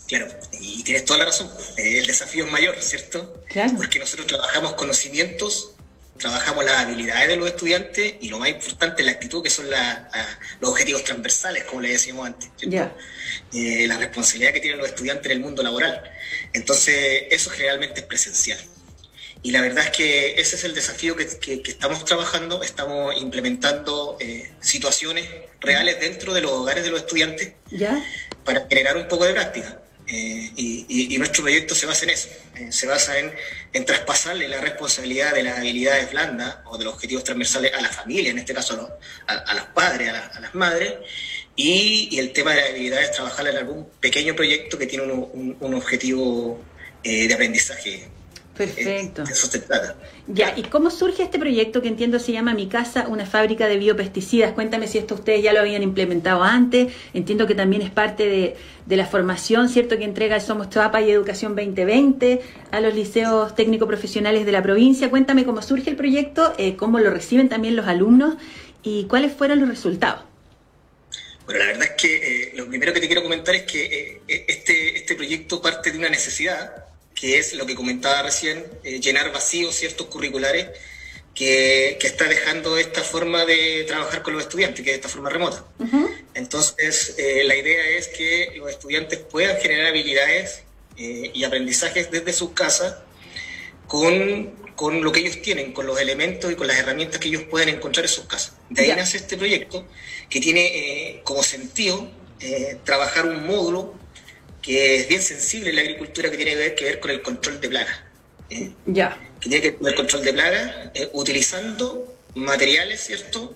Claro, 0.08 0.28
y 0.60 0.82
tienes 0.82 1.04
toda 1.04 1.18
la 1.18 1.24
razón. 1.26 1.50
El 1.76 2.06
desafío 2.06 2.46
es 2.46 2.52
mayor, 2.52 2.76
¿cierto? 2.80 3.42
Claro. 3.48 3.72
Porque 3.76 3.98
nosotros 3.98 4.26
trabajamos 4.26 4.72
conocimientos 4.74 5.75
trabajamos 6.18 6.64
las 6.64 6.78
habilidades 6.78 7.28
de 7.28 7.36
los 7.36 7.48
estudiantes 7.48 8.14
y 8.20 8.28
lo 8.28 8.38
más 8.38 8.48
importante, 8.48 9.02
la 9.02 9.12
actitud, 9.12 9.42
que 9.42 9.50
son 9.50 9.70
la, 9.70 10.10
los 10.60 10.70
objetivos 10.70 11.04
transversales, 11.04 11.64
como 11.64 11.80
le 11.80 11.90
decíamos 11.90 12.26
antes, 12.26 12.50
eh, 13.52 13.86
la 13.86 13.98
responsabilidad 13.98 14.52
que 14.52 14.60
tienen 14.60 14.78
los 14.78 14.88
estudiantes 14.88 15.26
en 15.26 15.32
el 15.32 15.40
mundo 15.40 15.62
laboral. 15.62 16.02
Entonces, 16.52 17.24
eso 17.30 17.50
generalmente 17.50 18.00
es 18.00 18.06
presencial. 18.06 18.58
Y 19.42 19.52
la 19.52 19.60
verdad 19.60 19.84
es 19.84 19.90
que 19.90 20.40
ese 20.40 20.56
es 20.56 20.64
el 20.64 20.74
desafío 20.74 21.14
que, 21.14 21.26
que, 21.38 21.62
estamos 21.70 22.04
trabajando, 22.04 22.62
estamos 22.62 23.16
implementando 23.20 24.16
eh, 24.18 24.50
situaciones 24.60 25.28
reales 25.60 26.00
dentro 26.00 26.34
de 26.34 26.40
los 26.40 26.50
hogares 26.50 26.82
de 26.82 26.90
los 26.90 27.00
estudiantes 27.00 27.52
¿Ya? 27.70 28.04
para 28.44 28.66
generar 28.66 28.96
un 28.96 29.06
poco 29.06 29.24
de 29.24 29.34
práctica. 29.34 29.80
Eh, 30.08 30.52
y, 30.56 31.18
nuestro 31.18 31.42
proyecto 31.42 31.74
se 31.74 31.86
basa 31.86 32.04
en 32.04 32.10
eso, 32.10 32.28
eh, 32.54 32.70
se 32.70 32.86
basa 32.86 33.18
en, 33.18 33.32
en, 33.72 33.84
traspasarle 33.84 34.46
la 34.46 34.60
responsabilidad 34.60 35.34
de 35.34 35.42
las 35.42 35.58
habilidades 35.58 36.12
blandas 36.12 36.58
o 36.66 36.78
de 36.78 36.84
los 36.84 36.94
objetivos 36.94 37.24
transversales 37.24 37.72
a 37.74 37.80
la 37.80 37.88
familia, 37.88 38.30
en 38.30 38.38
este 38.38 38.54
caso 38.54 38.74
a, 39.26 39.54
los, 39.54 39.64
padres, 39.74 40.10
a, 40.10 40.38
las 40.38 40.54
madres, 40.54 40.94
y, 41.56 42.16
el 42.18 42.32
tema 42.32 42.52
de 42.52 42.60
las 42.60 42.70
habilidades 42.70 43.12
trabajar 43.12 43.48
en 43.48 43.56
algún 43.56 43.88
pequeño 43.98 44.36
proyecto 44.36 44.78
que 44.78 44.86
tiene 44.86 45.04
un, 45.04 45.56
un, 45.58 45.74
objetivo 45.74 46.62
eh, 47.02 47.26
de 47.26 47.34
aprendizaje 47.34 48.08
Perfecto. 48.56 49.22
eso 49.22 49.46
se 49.46 49.58
trata. 49.60 49.96
Ya, 50.26 50.54
¿y 50.56 50.62
cómo 50.62 50.90
surge 50.90 51.22
este 51.22 51.38
proyecto 51.38 51.82
que 51.82 51.88
entiendo 51.88 52.18
se 52.18 52.32
llama 52.32 52.54
Mi 52.54 52.68
Casa, 52.68 53.06
una 53.08 53.26
fábrica 53.26 53.68
de 53.68 53.76
biopesticidas? 53.76 54.52
Cuéntame 54.52 54.88
si 54.88 54.98
esto 54.98 55.14
ustedes 55.14 55.42
ya 55.42 55.52
lo 55.52 55.60
habían 55.60 55.82
implementado 55.82 56.42
antes. 56.42 56.92
Entiendo 57.14 57.46
que 57.46 57.54
también 57.54 57.82
es 57.82 57.90
parte 57.90 58.26
de, 58.26 58.56
de 58.86 58.96
la 58.96 59.06
formación, 59.06 59.68
¿cierto?, 59.68 59.98
que 59.98 60.04
entrega 60.04 60.36
el 60.36 60.42
Somos 60.42 60.70
Toapa 60.70 61.02
y 61.02 61.10
Educación 61.10 61.54
2020 61.54 62.40
a 62.70 62.80
los 62.80 62.94
liceos 62.94 63.54
técnico-profesionales 63.54 64.46
de 64.46 64.52
la 64.52 64.62
provincia. 64.62 65.10
Cuéntame 65.10 65.44
cómo 65.44 65.60
surge 65.60 65.90
el 65.90 65.96
proyecto, 65.96 66.54
eh, 66.56 66.76
cómo 66.76 66.98
lo 66.98 67.10
reciben 67.10 67.48
también 67.48 67.76
los 67.76 67.86
alumnos 67.86 68.36
y 68.82 69.04
cuáles 69.04 69.32
fueron 69.32 69.60
los 69.60 69.68
resultados. 69.68 70.22
Bueno, 71.44 71.60
la 71.60 71.66
verdad 71.66 71.84
es 71.84 72.02
que 72.02 72.16
eh, 72.16 72.52
lo 72.56 72.66
primero 72.66 72.92
que 72.92 73.00
te 73.00 73.06
quiero 73.06 73.22
comentar 73.22 73.54
es 73.54 73.62
que 73.62 74.20
eh, 74.26 74.44
este, 74.48 74.96
este 74.96 75.14
proyecto 75.14 75.62
parte 75.62 75.92
de 75.92 75.98
una 75.98 76.08
necesidad 76.08 76.85
que 77.16 77.38
es 77.38 77.54
lo 77.54 77.66
que 77.66 77.74
comentaba 77.74 78.22
recién, 78.22 78.64
eh, 78.84 79.00
llenar 79.00 79.32
vacíos 79.32 79.74
ciertos 79.74 80.06
curriculares 80.06 80.68
que, 81.34 81.96
que, 81.98 82.06
está 82.06 82.28
dejando 82.28 82.76
esta 82.78 83.02
forma 83.02 83.44
de 83.46 83.84
trabajar 83.88 84.22
con 84.22 84.34
los 84.34 84.42
estudiantes, 84.42 84.84
que 84.84 84.90
es 84.90 84.96
esta 84.96 85.08
forma 85.08 85.30
remota. 85.30 85.64
Entonces, 86.34 87.14
eh, 87.18 87.42
la 87.44 87.56
idea 87.56 87.82
es 87.98 88.08
que 88.08 88.52
los 88.56 88.70
estudiantes 88.70 89.18
puedan 89.18 89.58
generar 89.60 89.86
habilidades 89.88 90.62
eh, 90.98 91.30
y 91.34 91.44
aprendizajes 91.44 92.10
desde 92.10 92.32
sus 92.32 92.50
casas 92.50 92.96
con, 93.86 94.54
con, 94.76 95.02
lo 95.02 95.10
que 95.10 95.20
ellos 95.20 95.40
tienen, 95.40 95.72
con 95.72 95.86
los 95.86 95.98
elementos 95.98 96.52
y 96.52 96.54
con 96.54 96.66
las 96.66 96.78
herramientas 96.78 97.18
que 97.18 97.28
ellos 97.28 97.42
pueden 97.50 97.70
encontrar 97.70 98.04
en 98.04 98.10
sus 98.10 98.26
casas. 98.26 98.56
De 98.68 98.82
ahí 98.82 98.92
nace 98.94 99.16
este 99.16 99.36
proyecto 99.38 99.86
que 100.28 100.40
tiene 100.40 101.20
como 101.24 101.42
sentido 101.42 102.10
trabajar 102.84 103.26
un 103.26 103.46
módulo 103.46 103.94
que 104.66 104.96
es 104.96 105.08
bien 105.08 105.22
sensible 105.22 105.70
en 105.70 105.76
la 105.76 105.82
agricultura 105.82 106.28
que 106.28 106.36
tiene 106.36 106.50
que 106.50 106.56
ver, 106.56 106.74
que 106.74 106.84
ver 106.86 106.98
con 106.98 107.10
el 107.12 107.22
control 107.22 107.60
de 107.60 107.68
plagas. 107.68 108.00
¿eh? 108.50 108.72
Ya. 108.86 109.16
Que 109.40 109.48
tiene 109.48 109.62
que 109.62 109.70
ver 109.70 109.78
con 109.78 109.86
el 109.86 109.94
control 109.94 110.24
de 110.24 110.32
plagas 110.32 110.74
eh, 110.92 111.08
utilizando 111.12 112.16
materiales, 112.34 113.00
¿cierto? 113.00 113.54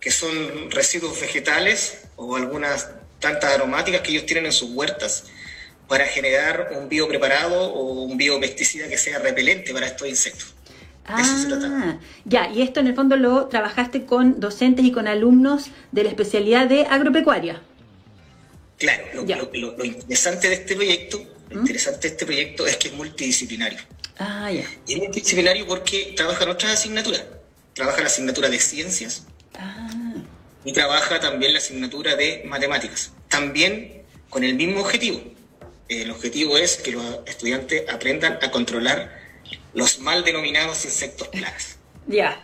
Que 0.00 0.10
son 0.10 0.68
residuos 0.72 1.20
vegetales 1.20 2.02
o 2.16 2.34
algunas 2.34 2.90
plantas 3.20 3.54
aromáticas 3.54 4.00
que 4.00 4.10
ellos 4.10 4.26
tienen 4.26 4.46
en 4.46 4.52
sus 4.52 4.70
huertas 4.72 5.26
para 5.86 6.04
generar 6.06 6.72
un 6.76 6.88
biopreparado 6.88 7.72
o 7.72 8.02
un 8.02 8.16
biopesticida 8.16 8.88
que 8.88 8.98
sea 8.98 9.20
repelente 9.20 9.72
para 9.72 9.86
estos 9.86 10.08
insectos. 10.08 10.56
Ah, 11.06 11.98
ya, 12.24 12.50
y 12.50 12.62
esto 12.62 12.80
en 12.80 12.88
el 12.88 12.94
fondo 12.96 13.16
lo 13.16 13.46
trabajaste 13.46 14.04
con 14.04 14.40
docentes 14.40 14.84
y 14.84 14.90
con 14.90 15.06
alumnos 15.06 15.70
de 15.92 16.04
la 16.04 16.08
especialidad 16.08 16.66
de 16.66 16.86
agropecuaria. 16.86 17.62
Claro, 18.80 19.04
lo, 19.52 19.84
interesante 19.84 20.48
de 20.48 20.54
este 20.54 20.74
proyecto, 20.74 21.22
lo 21.50 21.56
¿Mm? 21.56 21.60
interesante 21.60 22.08
de 22.08 22.14
este 22.14 22.24
proyecto 22.24 22.66
es 22.66 22.78
que 22.78 22.88
es 22.88 22.94
multidisciplinario. 22.94 23.78
Ah, 24.18 24.50
ya. 24.50 24.64
Y 24.86 24.94
es 24.94 24.98
multidisciplinario 25.00 25.66
porque 25.66 26.14
trabaja 26.16 26.44
en 26.44 26.50
otras 26.50 26.72
asignaturas. 26.72 27.22
Trabaja 27.74 28.00
la 28.00 28.06
asignatura 28.06 28.48
de 28.48 28.58
ciencias 28.58 29.26
ah. 29.58 29.90
y 30.64 30.72
trabaja 30.72 31.20
también 31.20 31.52
la 31.52 31.58
asignatura 31.58 32.16
de 32.16 32.42
matemáticas. 32.46 33.12
También 33.28 34.02
con 34.30 34.44
el 34.44 34.54
mismo 34.54 34.80
objetivo. 34.80 35.22
El 35.90 36.10
objetivo 36.10 36.56
es 36.56 36.78
que 36.78 36.92
los 36.92 37.18
estudiantes 37.26 37.86
aprendan 37.90 38.38
a 38.40 38.50
controlar 38.50 39.20
los 39.74 39.98
mal 39.98 40.24
denominados 40.24 40.86
insectos 40.86 41.28
plagas. 41.28 41.76
Ya. 42.06 42.42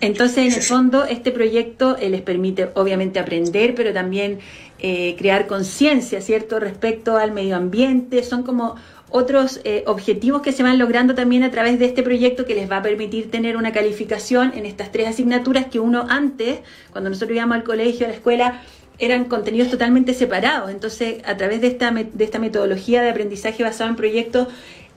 Entonces, 0.00 0.38
en 0.38 0.52
el 0.52 0.62
fondo, 0.62 1.04
este 1.04 1.32
proyecto 1.32 1.96
eh, 1.98 2.08
les 2.08 2.22
permite, 2.22 2.70
obviamente, 2.74 3.18
aprender, 3.18 3.74
pero 3.74 3.92
también 3.92 4.38
eh, 4.78 5.16
crear 5.18 5.48
conciencia, 5.48 6.20
¿cierto?, 6.20 6.60
respecto 6.60 7.16
al 7.16 7.32
medio 7.32 7.56
ambiente. 7.56 8.22
Son 8.22 8.44
como 8.44 8.76
otros 9.10 9.60
eh, 9.64 9.82
objetivos 9.86 10.42
que 10.42 10.52
se 10.52 10.62
van 10.62 10.78
logrando 10.78 11.14
también 11.14 11.42
a 11.42 11.50
través 11.50 11.80
de 11.80 11.86
este 11.86 12.02
proyecto 12.04 12.44
que 12.44 12.54
les 12.54 12.70
va 12.70 12.76
a 12.76 12.82
permitir 12.82 13.30
tener 13.30 13.56
una 13.56 13.72
calificación 13.72 14.52
en 14.54 14.66
estas 14.66 14.92
tres 14.92 15.08
asignaturas 15.08 15.66
que 15.66 15.80
uno 15.80 16.06
antes, 16.08 16.60
cuando 16.92 17.10
nosotros 17.10 17.36
íbamos 17.36 17.56
al 17.56 17.64
colegio, 17.64 18.06
a 18.06 18.10
la 18.10 18.14
escuela, 18.14 18.62
eran 19.00 19.24
contenidos 19.24 19.70
totalmente 19.70 20.14
separados. 20.14 20.70
Entonces, 20.70 21.22
a 21.24 21.36
través 21.36 21.60
de 21.60 21.68
esta, 21.68 21.90
de 21.90 22.24
esta 22.24 22.38
metodología 22.38 23.02
de 23.02 23.10
aprendizaje 23.10 23.62
basado 23.64 23.90
en 23.90 23.96
proyectos, 23.96 24.48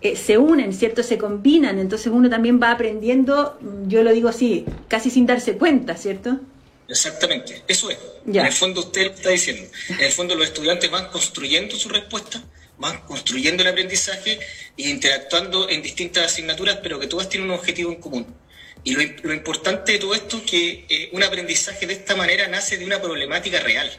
eh, 0.02 0.16
se 0.16 0.38
unen, 0.38 0.74
¿cierto? 0.74 1.04
Se 1.04 1.18
combinan. 1.18 1.78
Entonces 1.78 2.08
uno 2.08 2.30
también 2.30 2.60
va 2.62 2.72
aprendiendo, 2.72 3.60
yo 3.88 4.04
lo 4.04 4.12
digo 4.12 4.30
así, 4.30 4.66
casi 4.88 5.12
sin 5.12 5.28
darse 5.28 5.58
cuenta, 5.58 5.96
¿cierto? 5.96 6.40
Exactamente, 6.88 7.64
eso 7.68 7.90
es. 7.90 7.98
En 8.26 8.46
el 8.46 8.52
fondo 8.52 8.82
usted 8.82 9.06
lo 9.06 9.14
está 9.14 9.30
diciendo. 9.30 9.70
En 9.90 10.02
el 10.02 10.12
fondo 10.12 10.36
los 10.36 10.48
estudiantes 10.48 10.90
van 10.92 11.08
construyendo 11.08 11.76
su 11.76 11.88
respuesta, 11.88 12.44
van 12.78 13.02
construyendo 13.02 13.64
el 13.64 13.70
aprendizaje 13.70 14.40
e 14.78 14.90
interactuando 14.90 15.70
en 15.70 15.82
distintas 15.82 16.26
asignaturas, 16.26 16.80
pero 16.84 17.00
que 17.00 17.08
todas 17.08 17.30
tienen 17.30 17.50
un 17.50 17.56
objetivo 17.56 17.92
en 17.92 18.02
común. 18.02 18.36
Y 18.84 18.96
lo, 18.96 19.34
importante 19.34 19.94
de 19.94 20.00
todo 20.00 20.16
esto 20.16 20.38
es 20.38 20.44
que 20.44 20.86
eh, 20.90 21.10
un 21.14 21.22
aprendizaje 21.24 21.86
de 21.86 21.94
esta 21.94 22.16
manera 22.16 22.48
nace 22.48 22.78
de 22.78 22.86
una 22.86 23.00
problemática 23.00 23.60
real. 23.60 23.90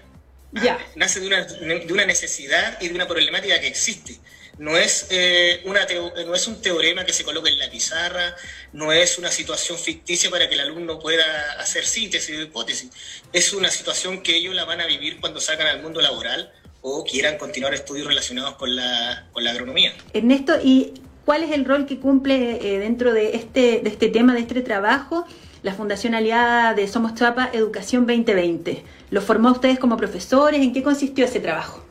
Ya. 0.54 0.78
nace 0.96 1.20
de 1.20 1.28
una, 1.28 1.44
de 1.44 1.90
una 1.90 2.04
necesidad 2.04 2.76
y 2.82 2.88
de 2.88 2.94
una 2.94 3.08
problemática 3.08 3.58
que 3.58 3.68
existe 3.68 4.18
no 4.62 4.76
es, 4.76 5.08
eh, 5.10 5.60
una 5.64 5.80
no 6.24 6.34
es 6.36 6.46
un 6.46 6.62
teorema 6.62 7.04
que 7.04 7.12
se 7.12 7.24
coloque 7.24 7.50
en 7.50 7.58
la 7.58 7.68
pizarra, 7.68 8.36
no 8.72 8.92
es 8.92 9.18
una 9.18 9.32
situación 9.32 9.76
ficticia 9.76 10.30
para 10.30 10.48
que 10.48 10.54
el 10.54 10.60
alumno 10.60 11.00
pueda 11.00 11.24
hacer 11.58 11.84
síntesis 11.84 12.38
o 12.38 12.42
hipótesis. 12.42 12.88
Es 13.32 13.52
una 13.54 13.70
situación 13.70 14.22
que 14.22 14.36
ellos 14.36 14.54
la 14.54 14.64
van 14.64 14.80
a 14.80 14.86
vivir 14.86 15.18
cuando 15.20 15.40
salgan 15.40 15.66
al 15.66 15.82
mundo 15.82 16.00
laboral 16.00 16.52
o 16.80 17.02
quieran 17.02 17.38
continuar 17.38 17.74
estudios 17.74 18.06
relacionados 18.06 18.54
con 18.54 18.76
la, 18.76 19.26
con 19.32 19.42
la 19.42 19.50
agronomía. 19.50 19.94
Ernesto, 20.12 20.54
¿y 20.62 20.94
cuál 21.24 21.42
es 21.42 21.50
el 21.50 21.64
rol 21.64 21.84
que 21.84 21.98
cumple 21.98 22.60
eh, 22.62 22.78
dentro 22.78 23.12
de 23.12 23.34
este, 23.34 23.80
de 23.80 23.90
este 23.90 24.10
tema, 24.10 24.32
de 24.32 24.40
este 24.42 24.60
trabajo? 24.62 25.26
la 25.64 25.74
Fundación 25.74 26.16
Aliada 26.16 26.74
de 26.74 26.88
Somos 26.88 27.14
Chapa 27.14 27.48
Educación 27.52 28.04
2020. 28.04 28.82
¿Lo 29.10 29.20
formó 29.20 29.52
ustedes 29.52 29.78
como 29.78 29.96
profesores? 29.96 30.60
¿En 30.60 30.72
qué 30.72 30.82
consistió 30.82 31.24
ese 31.24 31.38
trabajo? 31.38 31.81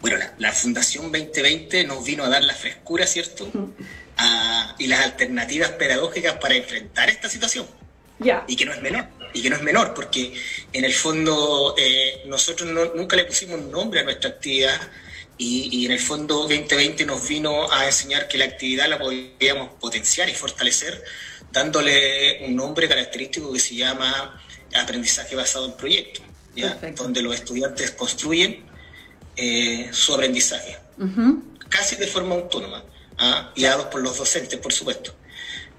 Bueno, 0.00 0.18
la, 0.38 0.52
Fundación 0.52 1.10
2020 1.10 1.84
nos 1.84 2.04
vino 2.04 2.24
a 2.24 2.28
dar 2.28 2.42
la 2.44 2.54
frescura, 2.54 3.06
¿cierto? 3.06 3.50
y 4.78 4.86
las 4.86 5.04
alternativas 5.04 5.70
pedagógicas 5.70 6.34
para 6.34 6.54
enfrentar 6.54 7.08
esta 7.08 7.28
situación. 7.28 7.66
Ya. 8.18 8.44
Y 8.48 8.56
que 8.56 8.64
no 8.64 8.72
es 8.72 8.82
menor, 8.82 9.06
y 9.32 9.42
que 9.42 9.50
no 9.50 9.56
es 9.56 9.62
menor, 9.62 9.94
porque 9.94 10.34
en 10.72 10.84
el 10.84 10.92
fondo 10.92 11.74
eh, 11.78 12.22
nosotros 12.26 12.68
nunca 12.94 13.16
le 13.16 13.24
pusimos 13.24 13.60
nombre 13.60 14.00
a 14.00 14.04
nuestra 14.04 14.30
actividad 14.30 14.80
y, 15.40 15.86
en 15.86 15.92
el 15.92 16.00
fondo 16.00 16.48
2020 16.48 17.06
nos 17.06 17.26
vino 17.28 17.70
a 17.70 17.86
enseñar 17.86 18.26
que 18.26 18.38
la 18.38 18.46
actividad 18.46 18.88
la 18.88 18.98
podíamos 18.98 19.70
potenciar 19.80 20.28
y 20.28 20.34
fortalecer 20.34 21.04
dándole 21.52 22.44
un 22.44 22.56
nombre 22.56 22.88
característico 22.88 23.52
que 23.52 23.60
se 23.60 23.76
llama 23.76 24.42
aprendizaje 24.74 25.36
basado 25.36 25.66
en 25.66 25.76
proyectos, 25.76 26.24
donde 26.96 27.22
los 27.22 27.36
estudiantes 27.36 27.92
construyen 27.92 28.67
eh, 29.38 29.88
su 29.92 30.14
aprendizaje, 30.14 30.76
casi 31.68 31.96
de 31.96 32.06
forma 32.06 32.34
autónoma, 32.34 32.84
¿ah? 33.18 33.52
guiados 33.56 33.86
por 33.86 34.02
los 34.02 34.18
docentes, 34.18 34.58
por 34.58 34.72
supuesto. 34.72 35.14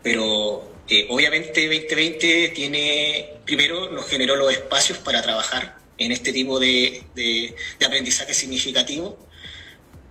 Pero 0.02 0.69
Eh, 0.91 1.06
obviamente 1.10 1.67
2020 1.67 2.50
tiene, 2.50 3.34
primero 3.45 3.91
nos 3.91 4.08
generó 4.08 4.36
los 4.36 4.52
espacios 4.52 4.98
para 4.98 5.22
trabajar 5.22 5.78
en 6.00 6.12
este 6.12 6.34
tipo 6.34 6.60
de, 6.60 7.04
de, 7.13 7.56
aprendizaje 7.86 8.34
significativo 8.34 9.19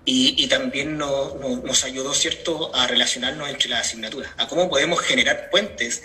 y, 0.05 0.47
también 0.47 0.97
nos 0.97 1.85
ayudó, 1.85 2.15
¿cierto?, 2.15 2.75
a 2.75 2.87
relacionarnos 2.87 3.51
entre 3.51 3.69
las 3.69 3.89
asignaturas, 3.89 4.31
a 4.39 4.49
cómo 4.49 4.71
podemos 4.71 5.01
generar 5.01 5.51
puentes 5.51 6.03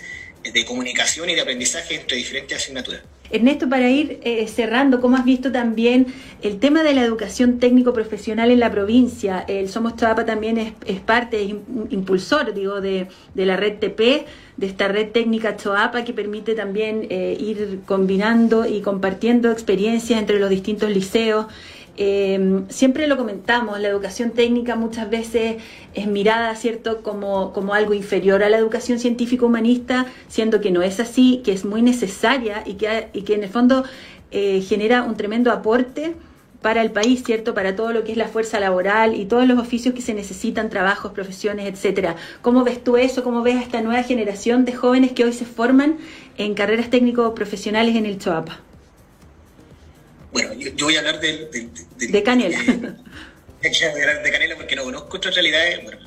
de 0.52 0.66
comunicación 0.66 1.30
y 1.30 1.36
de 1.36 1.42
aprendizaje 1.42 1.96
entre 1.96 2.18
diferentes 2.18 2.58
asignaturas. 2.58 3.02
Ernesto, 3.34 3.68
para 3.68 3.90
ir 3.90 4.20
eh, 4.24 4.48
cerrando, 4.48 5.02
¿cómo 5.02 5.18
has 5.18 5.26
visto 5.26 5.52
también 5.52 6.06
el 6.44 6.60
tema 6.60 6.84
de 6.84 6.94
la 6.94 7.02
educación 7.02 7.58
técnico-profesional 7.58 8.52
en 8.52 8.60
la 8.60 8.70
provincia? 8.70 9.44
El 9.48 9.70
Somos 9.70 9.96
Chapa 9.96 10.24
también 10.24 10.76
es, 10.86 11.00
parte, 11.00 11.42
es 11.42 11.50
impulsor, 11.90 12.54
digo, 12.54 12.80
de, 12.80 13.08
de, 13.34 13.46
la 13.48 13.58
red 13.58 13.80
TP, 13.80 14.28
de 14.58 14.68
esta 14.68 14.88
red 14.88 15.10
técnica 15.10 15.58
Choapa 15.58 16.04
que 16.04 16.14
permite 16.14 16.54
también 16.54 17.08
eh, 17.10 17.36
ir 17.40 17.80
combinando 17.88 18.68
y 18.68 18.82
compartiendo 18.82 19.52
experiencias 19.52 20.20
entre 20.20 20.40
los 20.40 20.52
distintos 20.52 20.92
liceos. 20.92 21.48
Eh, 21.96 22.64
siempre 22.70 23.06
lo 23.08 23.18
comentamos, 23.18 23.80
la 23.80 23.88
educación 23.88 24.32
técnica 24.32 24.76
muchas 24.76 25.10
veces 25.10 25.58
es 25.94 26.08
mirada, 26.08 26.56
¿cierto?, 26.56 27.04
como, 27.04 27.54
como 27.54 27.76
algo 27.76 27.94
inferior 27.94 28.44
a 28.44 28.50
la 28.50 28.58
educación 28.58 28.98
científico-humanista, 28.98 30.08
siendo 30.28 30.60
que 30.60 30.72
no 30.72 30.82
es 30.82 31.00
así, 31.00 31.42
que 31.46 31.52
es 31.52 31.66
muy 31.66 31.82
necesaria 31.84 32.64
y 32.66 32.74
que, 32.74 33.10
y 33.14 33.22
que 33.22 33.36
en 33.36 33.44
el 33.44 33.50
fondo 33.50 33.84
eh, 34.32 34.62
genera 34.62 35.04
un 35.04 35.16
tremendo 35.16 35.52
aporte 35.52 36.16
para 36.64 36.82
el 36.82 36.92
país, 36.92 37.24
¿cierto? 37.24 37.54
Para 37.54 37.76
todo 37.76 37.94
lo 37.94 38.04
que 38.04 38.14
es 38.14 38.18
la 38.18 38.28
fuerza 38.28 38.60
laboral 38.60 39.14
y 39.14 39.26
todos 39.26 39.48
los 39.48 39.60
oficios 39.60 39.94
que 39.94 40.02
se 40.02 40.16
necesitan, 40.16 40.70
trabajos, 40.72 41.12
profesiones, 41.12 41.68
etcétera. 41.68 42.16
¿Cómo 42.42 42.64
ves 42.64 42.84
tú 42.84 42.98
eso? 42.98 43.24
¿Cómo 43.24 43.44
ves 43.44 43.58
a 43.58 43.62
esta 43.62 43.82
nueva 43.82 44.02
generación 44.02 44.66
de 44.66 44.74
jóvenes 44.74 45.12
que 45.12 45.26
hoy 45.26 45.34
se 45.34 45.46
forman 45.46 45.98
en 46.38 46.56
carreras 46.56 46.90
técnico-profesionales 46.90 47.96
en 47.96 48.06
el 48.08 48.18
Choapa? 48.18 48.62
Bueno, 50.34 50.54
yo, 50.54 50.86
voy 50.86 50.96
a 50.96 51.00
hablar 51.00 51.20
de, 51.20 51.48
de, 51.98 52.24
Canela. 52.24 52.60
De, 53.62 53.72
Canela 54.32 54.58
porque 54.58 54.76
no 54.76 54.84
conozco 54.84 55.16
otras 55.18 55.36
realidades, 55.36 55.82
bueno, 55.84 56.00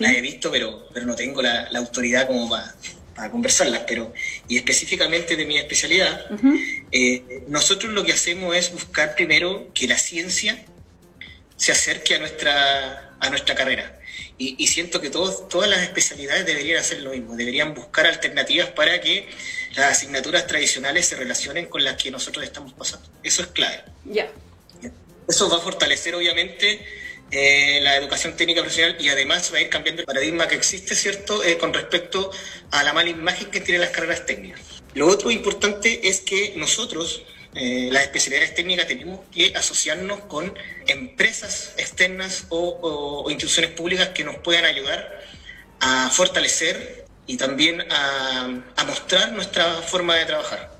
las 0.00 0.14
he 0.14 0.20
visto, 0.20 0.50
pero, 0.50 0.88
pero 0.92 1.06
no 1.06 1.14
tengo 1.14 1.42
la, 1.42 1.68
autoridad 1.74 2.26
como 2.26 2.48
para, 2.48 3.30
conversarlas, 3.30 3.82
pero 3.86 4.12
y 4.48 4.56
específicamente 4.56 5.36
de 5.36 5.46
mi 5.46 5.58
especialidad, 5.58 6.26
eh, 6.90 7.44
nosotros 7.46 7.92
lo 7.92 8.04
que 8.04 8.12
hacemos 8.12 8.56
es 8.56 8.72
buscar 8.72 9.14
primero 9.14 9.70
que 9.72 9.86
la 9.86 9.96
ciencia 9.96 10.64
se 11.56 11.70
acerque 11.70 12.16
a 12.16 12.18
nuestra, 12.18 13.16
a 13.20 13.30
nuestra 13.30 13.54
carrera. 13.54 13.93
Y, 14.36 14.66
siento 14.66 15.00
que 15.00 15.10
todos, 15.10 15.48
todas 15.48 15.70
las 15.70 15.82
especialidades 15.82 16.44
deberían 16.44 16.80
hacer 16.80 17.00
lo 17.00 17.10
mismo, 17.10 17.36
deberían 17.36 17.72
buscar 17.72 18.06
alternativas 18.06 18.70
para 18.70 19.00
que 19.00 19.28
las 19.76 19.92
asignaturas 19.92 20.46
tradicionales 20.46 21.06
se 21.06 21.16
relacionen 21.16 21.66
con 21.66 21.84
las 21.84 22.02
que 22.02 22.10
nosotros 22.10 22.44
estamos 22.44 22.72
pasando. 22.72 23.08
Eso 23.22 23.42
es 23.42 23.48
clave. 23.48 23.84
Ya. 24.04 24.30
Eso 25.28 25.48
va 25.48 25.56
a 25.56 25.60
fortalecer, 25.60 26.14
obviamente, 26.14 26.84
eh, 27.30 27.80
la 27.82 27.96
educación 27.96 28.36
técnica 28.36 28.60
profesional 28.60 28.96
y 29.00 29.08
además 29.08 29.50
va 29.52 29.58
a 29.58 29.60
ir 29.60 29.68
cambiando 29.68 30.02
el 30.02 30.06
paradigma 30.06 30.46
que 30.46 30.54
existe, 30.54 30.94
¿cierto?, 30.94 31.42
eh, 31.42 31.56
con 31.58 31.72
respecto 31.72 32.30
a 32.70 32.82
la 32.82 32.92
mala 32.92 33.10
imagen 33.10 33.50
que 33.50 33.60
tienen 33.60 33.80
las 33.80 33.90
carreras 33.90 34.26
técnicas. 34.26 34.60
Lo 34.94 35.08
otro 35.08 35.30
importante 35.30 36.08
es 36.08 36.20
que 36.20 36.52
nosotros, 36.56 37.22
eh, 37.54 37.88
las 37.92 38.02
especialidades 38.02 38.54
técnicas, 38.54 38.86
tenemos 38.86 39.20
que 39.32 39.52
asociarnos 39.56 40.20
con 40.20 40.52
empresas 40.86 41.74
externas 41.76 42.46
o 42.50 43.26
instituciones 43.30 43.70
públicas 43.72 44.10
que 44.10 44.24
nos 44.24 44.36
puedan 44.36 44.64
ayudar 44.64 45.22
a 45.80 46.10
fortalecer 46.10 47.04
y 47.26 47.36
también 47.36 47.84
a, 47.90 48.62
mostrar 48.86 49.32
nuestra 49.32 49.64
forma 49.82 50.16
de 50.16 50.26
trabajar. 50.26 50.78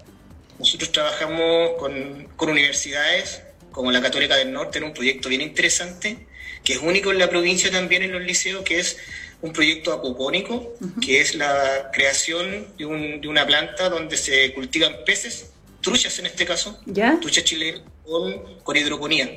Nosotros 0.58 0.92
trabajamos 0.92 1.72
con, 1.78 2.28
con, 2.36 2.50
universidades 2.50 3.42
como 3.72 3.90
la 3.90 4.00
Católica 4.00 4.36
del 4.36 4.52
Norte 4.52 4.78
en 4.78 4.84
un 4.84 4.94
proyecto 4.94 5.28
bien 5.28 5.40
interesante, 5.40 6.26
que 6.62 6.74
es 6.74 6.78
único 6.80 7.10
en 7.10 7.18
la 7.18 7.28
provincia 7.28 7.70
también 7.70 8.02
en 8.02 8.12
los 8.12 8.22
liceos, 8.22 8.62
que 8.62 8.78
es 8.78 8.98
un 9.40 9.52
proyecto 9.52 9.92
apopónico, 9.92 10.74
que 11.02 11.20
es 11.20 11.34
la 11.34 11.90
creación 11.92 12.76
de, 12.76 12.86
un, 12.86 13.20
de, 13.20 13.28
una 13.28 13.46
planta 13.46 13.88
donde 13.88 14.16
se 14.16 14.52
cultivan 14.54 14.96
peces, 15.04 15.50
truchas 15.84 16.18
en 16.18 16.26
este 16.26 16.44
caso, 16.44 16.80
¿Ya? 16.86 17.18
truchas 17.20 17.44
chilenas 17.44 17.82
con, 18.04 18.58
con 18.64 18.76
hidroponía. 18.76 19.30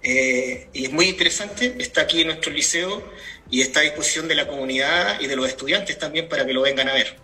Eh, 0.00 0.68
y 0.72 0.84
es 0.84 0.92
muy 0.92 1.06
interesante, 1.06 1.74
está 1.78 2.02
aquí 2.02 2.20
en 2.20 2.28
nuestro 2.28 2.52
liceo 2.52 3.02
y 3.50 3.60
está 3.62 3.80
a 3.80 3.82
disposición 3.82 4.28
de 4.28 4.36
la 4.36 4.46
comunidad 4.46 5.20
y 5.20 5.26
de 5.26 5.34
los 5.34 5.48
estudiantes 5.48 5.98
también 5.98 6.28
para 6.28 6.46
que 6.46 6.52
lo 6.52 6.62
vengan 6.62 6.88
a 6.88 6.94
ver. 6.94 7.16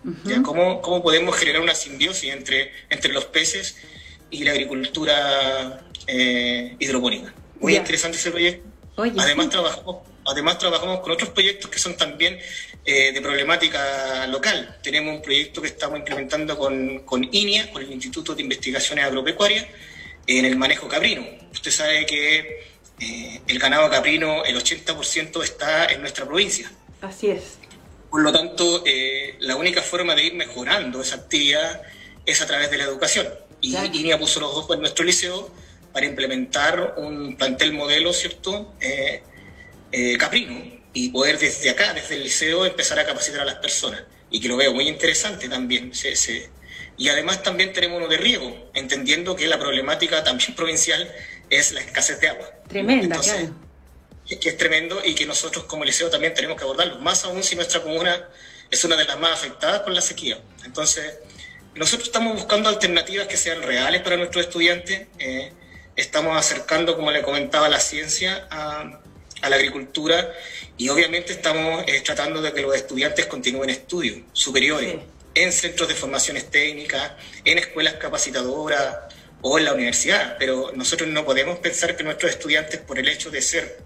¿Cómo, 0.43 0.81
¿Cómo, 0.81 1.01
podemos 1.01 1.35
generar 1.37 1.61
una 1.61 1.73
simbiosis 1.73 2.33
entre, 2.33 2.71
entre 2.89 3.13
los 3.13 3.25
peces 3.25 3.77
y 4.29 4.43
la 4.43 4.51
agricultura 4.51 5.87
eh, 6.07 6.75
hidropónica? 6.77 7.33
Muy 7.59 7.75
interesante 7.75 8.17
ese 8.17 8.31
proyecto. 8.31 8.67
además, 9.17 9.49
trabajamos, 9.49 9.97
además 10.25 10.57
trabajamos 10.57 10.99
con 10.99 11.11
otros 11.11 11.29
proyectos 11.29 11.69
que 11.69 11.79
son 11.79 11.95
también 11.95 12.39
eh, 12.83 13.11
de 13.11 13.21
problemática 13.21 14.27
local. 14.27 14.77
Tenemos 14.81 15.15
un 15.15 15.21
proyecto 15.21 15.61
que 15.61 15.67
estamos 15.67 15.99
implementando 15.99 16.57
con, 16.57 16.99
con 16.99 17.23
INIA, 17.23 17.71
con 17.71 17.81
el 17.81 17.91
Instituto 17.91 18.35
de 18.35 18.41
Investigaciones 18.41 19.05
Agropecuarias, 19.05 19.65
en 20.27 20.45
el 20.45 20.55
manejo 20.55 20.87
caprino. 20.87 21.25
Usted 21.51 21.71
sabe 21.71 22.05
que 22.05 22.63
eh, 22.99 23.41
el 23.47 23.59
ganado 23.59 23.89
caprino, 23.89 24.43
el 24.43 24.57
80% 24.57 25.43
está 25.43 25.85
en 25.85 26.01
nuestra 26.01 26.25
provincia. 26.25 26.71
Así 27.01 27.29
es. 27.29 27.57
Por 28.09 28.21
lo 28.21 28.31
tanto, 28.31 28.83
eh, 28.85 29.35
la 29.39 29.55
única 29.55 29.81
forma 29.81 30.15
de 30.15 30.25
ir 30.25 30.33
mejorando 30.33 31.01
esa 31.01 31.15
actividad 31.15 31.81
es 32.25 32.41
a 32.41 32.47
través 32.47 32.71
de 32.71 32.77
la 32.77 32.85
educación. 32.85 33.27
Y 33.61 33.75
INIA 33.75 34.17
puso 34.17 34.39
los 34.39 34.51
ojos 34.51 34.75
en 34.75 34.81
nuestro 34.81 35.05
liceo 35.05 35.51
para 35.91 36.05
implementar 36.05 36.95
un 36.97 37.35
plantel 37.35 37.73
modelo, 37.73 38.13
¿cierto? 38.13 38.73
Eh, 38.79 39.23
caprino 40.17 40.75
y 40.93 41.09
poder 41.09 41.37
desde 41.37 41.69
acá, 41.69 41.93
desde 41.93 42.15
el 42.15 42.23
liceo, 42.23 42.65
empezar 42.65 42.97
a 42.99 43.05
capacitar 43.05 43.41
a 43.41 43.45
las 43.45 43.55
personas. 43.55 44.03
Y 44.31 44.39
que 44.39 44.47
lo 44.47 44.57
veo 44.57 44.73
muy 44.73 44.87
interesante 44.87 45.47
también. 45.49 45.91
Y 46.97 47.09
además 47.09 47.43
también 47.43 47.73
tenemos 47.73 47.97
uno 47.97 48.07
de 48.07 48.17
riego, 48.17 48.71
entendiendo 48.73 49.35
que 49.35 49.45
la 49.47 49.59
problemática 49.59 50.23
también 50.23 50.55
provincial 50.55 51.13
es 51.49 51.73
la 51.73 51.81
escasez 51.81 52.19
de 52.21 52.29
agua. 52.29 52.49
Tremenda, 52.67 53.19
claro. 53.19 53.53
Que 54.27 54.49
es 54.49 54.57
tremendo 54.57 55.01
y 55.05 55.13
que 55.13 55.25
nosotros 55.25 55.65
como 55.65 55.85
liceo 55.85 56.09
también 56.09 56.33
tenemos 56.33 56.57
que 56.57 56.63
abordarlo, 56.63 56.99
más 56.99 57.23
aún 57.25 57.43
si 57.43 57.55
nuestra 57.55 57.81
comuna 57.81 58.27
es 58.71 58.83
una 58.83 58.95
de 58.95 59.05
las 59.05 59.19
más 59.19 59.33
afectadas 59.33 59.81
por 59.81 59.93
la 59.93 60.01
sequía. 60.01 60.39
Entonces, 60.63 61.19
nosotros 61.75 62.07
estamos 62.07 62.33
buscando 62.33 62.69
alternativas 62.69 63.27
que 63.27 63.37
sean 63.37 63.61
reales 63.61 64.01
para 64.01 64.17
nuestros 64.17 64.45
estudiantes. 64.45 65.07
Eh, 65.19 65.51
estamos 65.95 66.35
acercando, 66.37 66.95
como 66.95 67.11
le 67.11 67.21
comentaba, 67.21 67.69
la 67.69 67.79
ciencia 67.79 68.47
a, 68.49 69.01
la 69.41 69.55
agricultura 69.55 70.33
y 70.77 70.89
obviamente 70.89 71.33
estamos 71.33 71.83
eh, 71.87 72.01
tratando 72.01 72.41
de 72.41 72.53
que 72.53 72.61
los 72.61 72.75
estudiantes 72.75 73.25
continúen 73.27 73.69
estudios 73.69 74.19
superiores 74.33 74.95
en 75.33 75.51
centros 75.51 75.87
de 75.89 75.95
formaciones 75.95 76.49
técnicas, 76.49 77.11
en 77.43 77.57
escuelas 77.57 77.95
capacitadoras, 77.95 78.95
o 79.47 79.59
en 79.59 79.65
la 79.65 79.73
universidad, 79.73 80.37
pero 80.39 80.71
nosotros 80.73 81.07
no 81.07 81.23
podemos 81.23 81.59
pensar 81.59 81.95
que 81.95 82.03
nuestros 82.03 82.31
estudiantes, 82.31 82.79
por 82.79 82.97
el 82.97 83.07
hecho 83.07 83.29
de 83.29 83.43
ser 83.43 83.77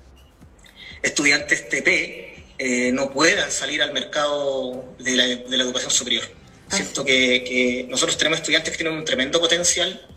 estudiantes 1.04 1.68
TP, 1.68 2.46
eh, 2.58 2.92
no 2.94 3.12
puedan 3.12 3.52
salir 3.52 3.82
al 3.82 3.92
mercado 3.92 4.96
de 5.00 5.16
la, 5.18 5.26
de 5.26 5.58
la 5.58 5.64
educación 5.66 5.92
superior. 5.92 6.24
Siento 6.70 7.04
que, 7.04 7.44
que, 7.44 7.86
nosotros 7.90 8.18
tenemos 8.18 8.40
estudiantes 8.40 8.72
que 8.72 8.78
tienen 8.78 8.98
un 8.98 9.04
tremendo 9.04 9.38
potencial 9.42 10.08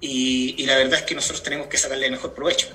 y, 0.00 0.54
y 0.56 0.64
la 0.64 0.78
verdad 0.78 1.00
es 1.00 1.04
que 1.04 1.14
nosotros 1.14 1.42
tenemos 1.42 1.66
que 1.66 1.76
sacarle 1.76 2.06
el 2.06 2.12
mejor 2.12 2.32
provecho. 2.32 2.68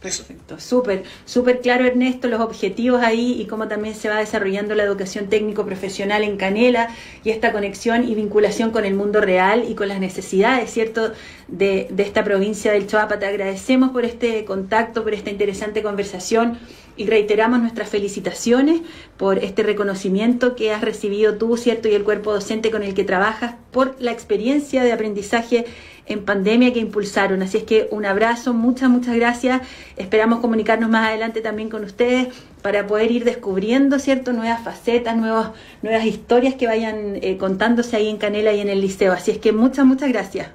Perfecto, 0.00 0.58
súper, 0.58 1.02
súper 1.26 1.60
claro 1.60 1.84
Ernesto, 1.84 2.26
los 2.28 2.40
objetivos 2.40 3.02
ahí 3.02 3.38
y 3.38 3.44
cómo 3.44 3.68
también 3.68 3.94
se 3.94 4.08
va 4.08 4.16
desarrollando 4.16 4.74
la 4.74 4.82
educación 4.82 5.26
técnico-profesional 5.28 6.24
en 6.24 6.38
Canela 6.38 6.88
y 7.22 7.28
esta 7.28 7.52
conexión 7.52 8.08
y 8.08 8.14
vinculación 8.14 8.70
con 8.70 8.86
el 8.86 8.94
mundo 8.94 9.20
real 9.20 9.66
y 9.68 9.74
con 9.74 9.88
las 9.88 10.00
necesidades, 10.00 10.70
¿cierto?, 10.70 11.12
de, 11.48 11.88
de 11.90 12.02
esta 12.02 12.24
provincia 12.24 12.72
del 12.72 12.86
Choapa. 12.86 13.18
Te 13.18 13.26
agradecemos 13.26 13.90
por 13.90 14.06
este 14.06 14.46
contacto, 14.46 15.02
por 15.02 15.12
esta 15.12 15.28
interesante 15.28 15.82
conversación 15.82 16.58
y 16.96 17.06
reiteramos 17.06 17.60
nuestras 17.60 17.88
felicitaciones 17.88 18.80
por 19.16 19.38
este 19.38 19.62
reconocimiento 19.62 20.54
que 20.56 20.72
has 20.72 20.80
recibido 20.80 21.36
tú, 21.36 21.56
¿cierto?, 21.56 21.88
y 21.88 21.94
el 21.94 22.04
cuerpo 22.04 22.32
docente 22.32 22.70
con 22.70 22.82
el 22.82 22.94
que 22.94 23.04
trabajas 23.04 23.54
por 23.70 23.96
la 24.00 24.12
experiencia 24.12 24.82
de 24.82 24.92
aprendizaje 24.92 25.66
en 26.06 26.24
pandemia 26.24 26.72
que 26.72 26.80
impulsaron. 26.80 27.42
Así 27.42 27.58
es 27.58 27.62
que 27.62 27.88
un 27.90 28.04
abrazo, 28.04 28.52
muchas, 28.52 28.90
muchas 28.90 29.14
gracias. 29.14 29.62
Esperamos 29.96 30.40
comunicarnos 30.40 30.90
más 30.90 31.08
adelante 31.08 31.40
también 31.40 31.70
con 31.70 31.84
ustedes 31.84 32.28
para 32.62 32.86
poder 32.86 33.10
ir 33.10 33.24
descubriendo, 33.24 33.98
¿cierto?, 33.98 34.32
nuevas 34.32 34.62
facetas, 34.62 35.16
nuevos, 35.16 35.50
nuevas 35.82 36.04
historias 36.04 36.54
que 36.54 36.66
vayan 36.66 37.18
eh, 37.22 37.36
contándose 37.38 37.96
ahí 37.96 38.08
en 38.08 38.16
Canela 38.16 38.52
y 38.52 38.60
en 38.60 38.68
el 38.68 38.80
liceo. 38.80 39.12
Así 39.12 39.30
es 39.30 39.38
que 39.38 39.52
muchas, 39.52 39.86
muchas 39.86 40.08
gracias. 40.08 40.48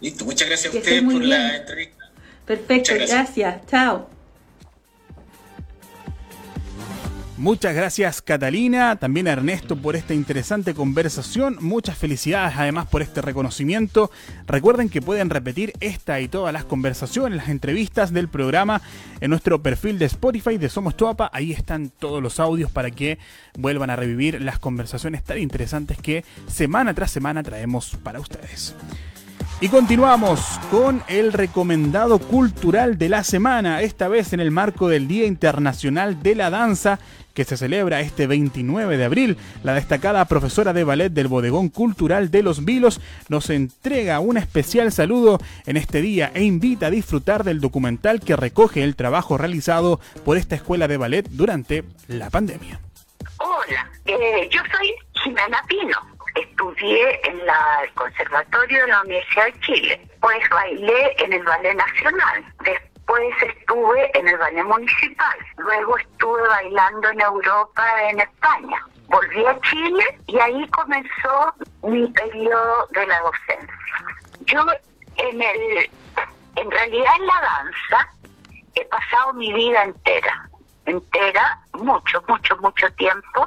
Listo, 0.00 0.24
muchas 0.24 0.48
gracias 0.48 0.74
a 0.74 0.78
ustedes 0.78 1.02
por 1.02 1.24
la 1.24 1.56
entrevista. 1.56 2.04
Perfecto, 2.46 2.92
gracias. 2.94 3.66
Chao. 3.66 4.13
Muchas 7.36 7.74
gracias 7.74 8.22
Catalina, 8.22 8.94
también 8.94 9.26
a 9.26 9.32
Ernesto 9.32 9.74
por 9.74 9.96
esta 9.96 10.14
interesante 10.14 10.72
conversación. 10.72 11.56
Muchas 11.60 11.98
felicidades 11.98 12.54
además 12.56 12.86
por 12.86 13.02
este 13.02 13.22
reconocimiento. 13.22 14.12
Recuerden 14.46 14.88
que 14.88 15.02
pueden 15.02 15.30
repetir 15.30 15.72
esta 15.80 16.20
y 16.20 16.28
todas 16.28 16.52
las 16.52 16.64
conversaciones, 16.64 17.36
las 17.36 17.48
entrevistas 17.48 18.12
del 18.12 18.28
programa 18.28 18.82
en 19.20 19.30
nuestro 19.30 19.60
perfil 19.60 19.98
de 19.98 20.04
Spotify 20.04 20.58
de 20.58 20.68
Somos 20.68 20.96
Tuapa. 20.96 21.28
Ahí 21.32 21.50
están 21.50 21.90
todos 21.90 22.22
los 22.22 22.38
audios 22.38 22.70
para 22.70 22.92
que 22.92 23.18
vuelvan 23.58 23.90
a 23.90 23.96
revivir 23.96 24.40
las 24.40 24.60
conversaciones 24.60 25.24
tan 25.24 25.38
interesantes 25.38 25.98
que 25.98 26.24
semana 26.46 26.94
tras 26.94 27.10
semana 27.10 27.42
traemos 27.42 27.98
para 28.04 28.20
ustedes. 28.20 28.76
Y 29.60 29.68
continuamos 29.68 30.40
con 30.70 31.02
el 31.08 31.32
recomendado 31.32 32.18
cultural 32.18 32.98
de 32.98 33.08
la 33.08 33.24
semana, 33.24 33.82
esta 33.82 34.08
vez 34.08 34.32
en 34.32 34.40
el 34.40 34.50
marco 34.50 34.88
del 34.88 35.08
Día 35.08 35.26
Internacional 35.26 36.22
de 36.22 36.34
la 36.34 36.50
Danza 36.50 36.98
que 37.34 37.44
se 37.44 37.56
celebra 37.56 38.00
este 38.00 38.26
29 38.26 38.96
de 38.96 39.04
abril. 39.04 39.36
La 39.62 39.74
destacada 39.74 40.24
profesora 40.24 40.72
de 40.72 40.84
ballet 40.84 41.10
del 41.10 41.28
Bodegón 41.28 41.68
Cultural 41.68 42.30
de 42.30 42.42
Los 42.42 42.64
Vilos 42.64 43.00
nos 43.28 43.50
entrega 43.50 44.20
un 44.20 44.38
especial 44.38 44.92
saludo 44.92 45.38
en 45.66 45.76
este 45.76 46.00
día 46.00 46.30
e 46.34 46.44
invita 46.44 46.86
a 46.86 46.90
disfrutar 46.90 47.44
del 47.44 47.60
documental 47.60 48.20
que 48.20 48.36
recoge 48.36 48.82
el 48.84 48.96
trabajo 48.96 49.36
realizado 49.36 50.00
por 50.24 50.36
esta 50.36 50.54
escuela 50.54 50.88
de 50.88 50.96
ballet 50.96 51.26
durante 51.28 51.84
la 52.08 52.30
pandemia. 52.30 52.80
Hola, 53.38 53.90
eh, 54.06 54.48
yo 54.50 54.60
soy 54.72 54.94
Jimena 55.22 55.62
Pino. 55.68 55.96
Estudié 56.34 57.20
en 57.28 57.38
el 57.40 57.94
Conservatorio 57.94 58.82
de 58.82 58.88
la 58.88 59.02
Universidad 59.02 59.46
de 59.46 59.60
Chile, 59.60 60.08
pues 60.20 60.48
bailé 60.50 61.14
en 61.18 61.32
el 61.32 61.42
Ballet 61.44 61.74
Nacional. 61.74 62.44
Después 62.64 62.93
Después 63.06 63.34
estuve 63.42 64.18
en 64.18 64.28
el 64.28 64.38
ballet 64.38 64.64
municipal, 64.64 65.36
luego 65.58 65.98
estuve 65.98 66.48
bailando 66.48 67.10
en 67.10 67.20
Europa, 67.20 67.84
en 68.08 68.20
España. 68.20 68.82
Volví 69.08 69.44
a 69.44 69.60
Chile 69.60 70.18
y 70.26 70.38
ahí 70.38 70.66
comenzó 70.70 71.52
mi 71.82 72.06
periodo 72.08 72.86
de 72.92 73.06
la 73.06 73.20
docencia. 73.20 73.76
Yo 74.46 74.64
en 75.16 75.42
el, 75.42 75.90
en 76.56 76.70
realidad 76.70 77.12
en 77.18 77.26
la 77.26 77.40
danza 77.42 78.08
he 78.74 78.84
pasado 78.86 79.34
mi 79.34 79.52
vida 79.52 79.84
entera, 79.84 80.48
entera, 80.86 81.60
mucho, 81.74 82.24
mucho, 82.26 82.56
mucho 82.56 82.90
tiempo 82.94 83.46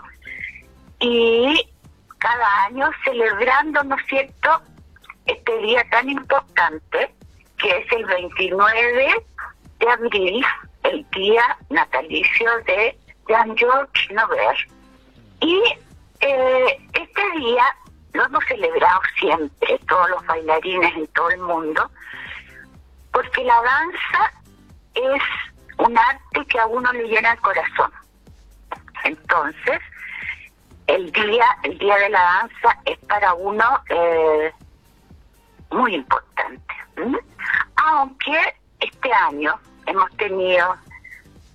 y 1.00 1.68
cada 2.20 2.66
año 2.66 2.92
celebrando, 3.04 3.84
¿no 3.86 3.96
es 3.96 4.06
cierto?, 4.06 4.62
este 5.26 5.58
día 5.58 5.84
tan 5.90 6.10
importante 6.10 7.12
que 7.58 7.78
es 7.80 7.92
el 7.92 8.06
29 8.06 9.26
abril, 9.90 10.46
el 10.84 11.10
día 11.12 11.58
natalicio 11.70 12.50
de 12.66 12.98
Jean-Georges 13.28 14.12
Nover. 14.12 14.68
Y 15.42 15.62
eh, 16.22 16.88
este 16.94 17.40
día 17.40 17.64
lo 18.14 18.26
hemos 18.26 18.44
celebrado 18.46 19.02
siempre, 19.20 19.80
todos 19.88 20.10
los 20.10 20.26
bailarines 20.26 20.96
en 20.96 21.08
todo 21.08 21.30
el 21.30 21.40
mundo, 21.40 21.92
porque 23.12 23.44
la 23.44 23.62
danza 23.62 24.34
es 24.96 25.24
un 25.78 25.98
arte 25.98 26.46
que 26.50 26.60
a 26.60 26.66
uno 26.66 26.92
le 26.94 27.08
llena 27.08 27.34
el 27.34 27.42
corazón. 27.42 27.92
Entonces, 29.04 29.80
el 30.88 31.12
día, 31.12 31.46
el 31.64 31.78
día 31.78 31.98
de 31.98 32.10
la 32.10 32.22
danza 32.22 32.80
es 32.86 32.98
para 33.00 33.34
uno 33.34 33.80
eh, 33.90 34.52
muy 35.72 35.96
importante. 35.96 36.74
Aunque 37.76 38.56
este 38.80 39.14
año 39.14 39.60
hemos 39.88 40.10
tenido 40.18 40.76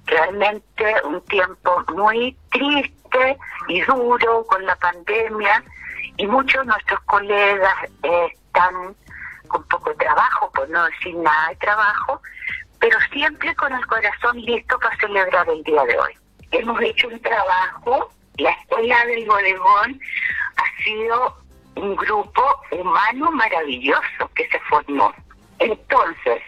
realmente 0.06 0.94
un 1.04 1.20
tiempo 1.22 1.84
muy 1.94 2.36
triste 2.50 3.38
y 3.68 3.80
duro 3.82 4.44
con 4.46 4.64
la 4.66 4.76
pandemia 4.76 5.62
y 6.16 6.26
muchos 6.26 6.62
de 6.62 6.66
nuestros 6.66 7.00
colegas 7.02 7.74
están 8.02 8.96
con 9.48 9.62
poco 9.68 9.94
trabajo, 9.94 10.50
por 10.52 10.68
no 10.70 10.84
decir 10.86 11.14
nada 11.16 11.50
de 11.50 11.56
trabajo, 11.56 12.20
pero 12.80 12.98
siempre 13.12 13.54
con 13.54 13.72
el 13.72 13.86
corazón 13.86 14.40
listo 14.40 14.78
para 14.78 14.96
celebrar 14.96 15.48
el 15.48 15.62
día 15.62 15.84
de 15.84 15.98
hoy. 15.98 16.12
Hemos 16.50 16.80
hecho 16.82 17.08
un 17.08 17.20
trabajo, 17.20 18.10
la 18.38 18.50
Escuela 18.50 19.06
del 19.06 19.26
Bodegón 19.26 20.00
ha 20.56 20.82
sido 20.82 21.36
un 21.76 21.96
grupo 21.96 22.42
humano 22.70 23.30
maravilloso 23.30 24.30
que 24.34 24.48
se 24.48 24.58
formó. 24.60 25.12
Entonces, 25.58 26.42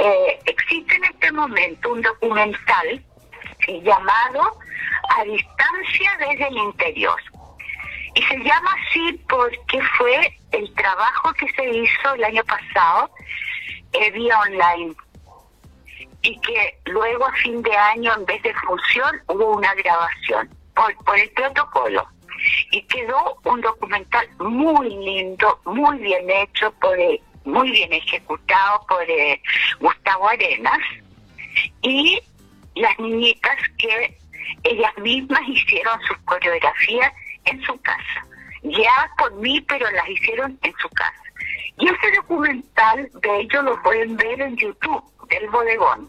eh, 0.00 0.38
existe 0.46 0.94
en 0.96 1.04
este 1.04 1.30
momento 1.32 1.92
un 1.92 2.00
documental 2.00 3.04
llamado 3.82 4.58
A 5.16 5.24
distancia 5.24 6.10
desde 6.18 6.48
el 6.48 6.56
interior. 6.56 7.20
Y 8.14 8.22
se 8.22 8.38
llama 8.38 8.74
así 8.88 9.12
porque 9.28 9.80
fue 9.98 10.36
el 10.52 10.72
trabajo 10.74 11.32
que 11.34 11.46
se 11.52 11.68
hizo 11.68 12.14
el 12.14 12.24
año 12.24 12.42
pasado 12.44 13.10
eh, 13.92 14.10
vía 14.10 14.38
online. 14.40 14.94
Y 16.22 16.38
que 16.40 16.78
luego 16.86 17.26
a 17.26 17.32
fin 17.32 17.62
de 17.62 17.76
año, 17.76 18.14
en 18.14 18.24
vez 18.26 18.42
de 18.42 18.54
función, 18.54 19.22
hubo 19.28 19.56
una 19.56 19.74
grabación 19.74 20.48
por, 20.74 20.94
por 21.04 21.18
el 21.18 21.30
protocolo. 21.30 22.06
Y 22.70 22.82
quedó 22.82 23.38
un 23.44 23.60
documental 23.60 24.26
muy 24.38 24.88
lindo, 24.88 25.60
muy 25.64 25.98
bien 25.98 26.28
hecho 26.30 26.72
por 26.80 26.98
el 26.98 27.20
muy 27.44 27.70
bien 27.70 27.92
ejecutado 27.92 28.84
por 28.88 29.02
eh, 29.08 29.40
Gustavo 29.80 30.28
Arenas 30.28 30.78
y 31.82 32.20
las 32.74 32.98
niñitas 32.98 33.56
que 33.78 34.16
ellas 34.64 34.92
mismas 34.98 35.42
hicieron 35.48 36.00
sus 36.02 36.16
coreografías 36.18 37.12
en 37.44 37.62
su 37.62 37.78
casa. 37.80 38.26
Ya 38.62 39.10
por 39.18 39.34
mí, 39.36 39.60
pero 39.62 39.90
las 39.90 40.08
hicieron 40.08 40.58
en 40.62 40.74
su 40.80 40.88
casa. 40.90 41.22
Y 41.78 41.86
ese 41.88 42.16
documental 42.16 43.10
de 43.22 43.40
ellos 43.40 43.64
lo 43.64 43.82
pueden 43.82 44.16
ver 44.16 44.40
en 44.40 44.56
YouTube, 44.56 45.02
del 45.28 45.48
bodegón. 45.48 46.08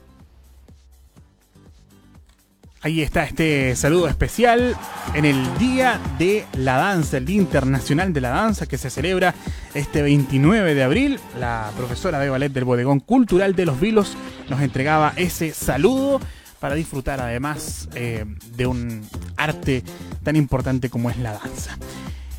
Ahí 2.84 3.02
está 3.02 3.26
este 3.26 3.76
saludo 3.76 4.08
especial 4.08 4.76
en 5.14 5.26
el 5.26 5.38
Día 5.60 6.00
de 6.18 6.48
la 6.58 6.78
Danza, 6.78 7.18
el 7.18 7.26
Día 7.26 7.38
Internacional 7.38 8.12
de 8.12 8.22
la 8.22 8.30
Danza 8.30 8.66
que 8.66 8.80
se 8.80 8.90
celebra 8.90 9.36
este 9.76 10.02
29 10.02 10.74
de 10.74 10.84
abril. 10.84 11.20
La 11.40 11.70
profesora 11.78 12.18
de 12.18 12.32
ballet 12.32 12.52
del 12.52 12.64
Bodegón 12.64 13.00
Cultural 13.00 13.54
de 13.54 13.68
Los 13.68 13.80
Vilos 13.80 14.18
nos 14.50 14.62
entregaba 14.62 15.14
ese 15.16 15.54
saludo 15.54 16.20
para 16.60 16.74
disfrutar 16.74 17.22
además 17.22 17.88
eh, 17.94 18.26
de 18.56 18.66
un 18.66 19.04
arte 19.38 19.84
tan 20.24 20.36
importante 20.36 20.90
como 20.90 21.12
es 21.12 21.18
la 21.18 21.34
danza. 21.34 21.78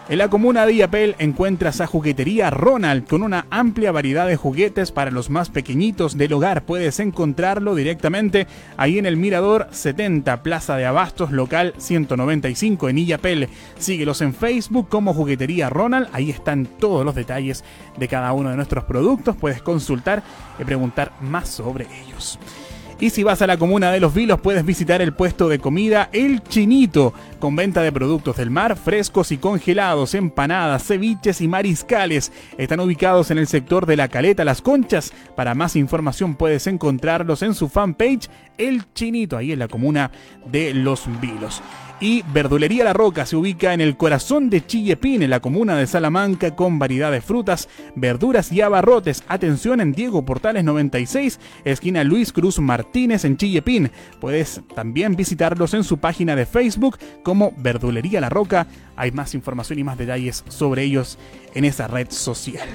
En 0.07 0.19
la 0.19 0.29
comuna 0.29 0.67
de 0.67 0.75
Iapel 0.75 1.17
encuentras 1.19 1.81
a 1.81 1.87
Juguetería 1.87 2.51
Ronald 2.51 3.09
con 3.09 3.23
una 3.23 3.47
amplia 3.49 3.91
variedad 3.91 4.27
de 4.27 4.37
juguetes 4.37 4.93
para 4.93 5.11
los 5.11 5.31
más 5.31 5.49
pequeñitos 5.49 6.19
del 6.19 6.35
hogar. 6.35 6.67
Puedes 6.67 7.01
encontrarlo 7.01 7.75
directamente 7.75 8.47
ahí 8.77 8.99
en 8.99 9.07
el 9.07 9.17
Mirador 9.17 9.67
70, 9.71 10.43
Plaza 10.43 10.77
de 10.77 10.85
Abastos, 10.85 11.33
local 11.33 11.73
195 11.79 12.91
en 12.91 12.99
Illapel. 12.99 13.49
Síguelos 13.79 14.21
en 14.21 14.35
Facebook 14.35 14.91
como 14.91 15.15
Juguetería 15.15 15.71
Ronald. 15.71 16.11
Ahí 16.13 16.29
están 16.29 16.67
todos 16.67 17.03
los 17.03 17.15
detalles 17.15 17.65
de 17.97 18.07
cada 18.07 18.35
uno 18.35 18.51
de 18.51 18.57
nuestros 18.57 18.85
productos. 18.85 19.37
Puedes 19.37 19.63
consultar 19.63 20.23
y 20.61 20.65
preguntar 20.65 21.13
más 21.23 21.49
sobre 21.49 21.87
ellos. 22.05 22.39
Y 23.01 23.11
si 23.11 23.23
vas 23.23 23.43
a 23.43 23.47
la 23.47 23.57
comuna 23.57 23.91
de 23.91 24.01
Los 24.01 24.15
Vilos 24.15 24.41
puedes 24.41 24.65
visitar 24.65 25.03
el 25.03 25.13
puesto 25.13 25.49
de 25.49 25.59
comida 25.59 26.09
El 26.13 26.43
Chinito, 26.43 27.13
con 27.39 27.57
venta 27.57 27.83
de 27.83 27.93
productos 27.93 28.37
del 28.37 28.51
mar 28.51 28.77
frescos 28.77 29.33
y 29.33 29.39
congelados, 29.39 30.15
empanadas, 30.15 30.87
ceviches 30.87 31.41
y 31.41 31.49
mariscales. 31.49 32.33
Están 32.57 32.81
ubicados 32.81 33.31
en 33.31 33.39
el 33.39 33.47
sector 33.47 33.87
de 33.87 33.97
la 33.97 34.09
Caleta 34.09 34.45
Las 34.45 34.63
Conchas. 34.63 35.13
Para 35.37 35.55
más 35.55 35.77
información 35.77 36.37
puedes 36.37 36.67
encontrarlos 36.67 37.43
en 37.43 37.55
su 37.55 37.69
fanpage 37.69 38.31
El 38.59 38.85
Chinito, 38.95 39.37
ahí 39.37 39.53
en 39.53 39.59
la 39.59 39.69
comuna 39.69 40.11
de 40.47 40.73
Los 40.73 41.09
Vilos 41.21 41.63
y 42.05 42.23
Verdulería 42.35 42.85
La 42.85 42.93
Roca 42.93 43.25
se 43.25 43.35
ubica 43.35 43.73
en 43.73 43.81
el 43.81 43.97
corazón 43.97 44.51
de 44.51 44.67
Chillepín, 44.67 45.23
en 45.23 45.31
la 45.31 45.41
comuna 45.41 45.75
de 45.75 45.87
Salamanca, 45.87 46.55
con 46.55 46.79
variedad 46.79 47.11
de 47.11 47.23
frutas, 47.23 47.67
verduras 47.95 48.53
y 48.53 48.61
abarrotes. 48.61 49.25
Atención 49.27 49.81
en 49.81 49.93
Diego 49.93 50.23
Portales 50.23 50.65
96, 50.65 51.41
esquina 51.65 52.05
Luis 52.05 52.31
Cruz 52.31 52.59
Martínez 52.59 53.25
en 53.25 53.39
Chillepín. 53.39 53.91
Puedes 54.21 54.61
también 54.75 55.17
visitarlos 55.17 55.73
en 55.73 55.83
su 55.83 55.97
página 55.97 56.37
de 56.37 56.45
Facebook 56.45 56.99
como 57.23 57.55
Verdulería 57.57 58.21
La 58.21 58.29
Roca. 58.29 58.67
Hay 58.97 59.11
más 59.11 59.35
información 59.35 59.79
y 59.79 59.85
más 59.85 59.97
detalles 59.97 60.45
sobre 60.47 60.83
ellos 60.83 61.19
en 61.55 61.65
esa 61.65 61.87
red 61.87 62.11
social. 62.11 62.69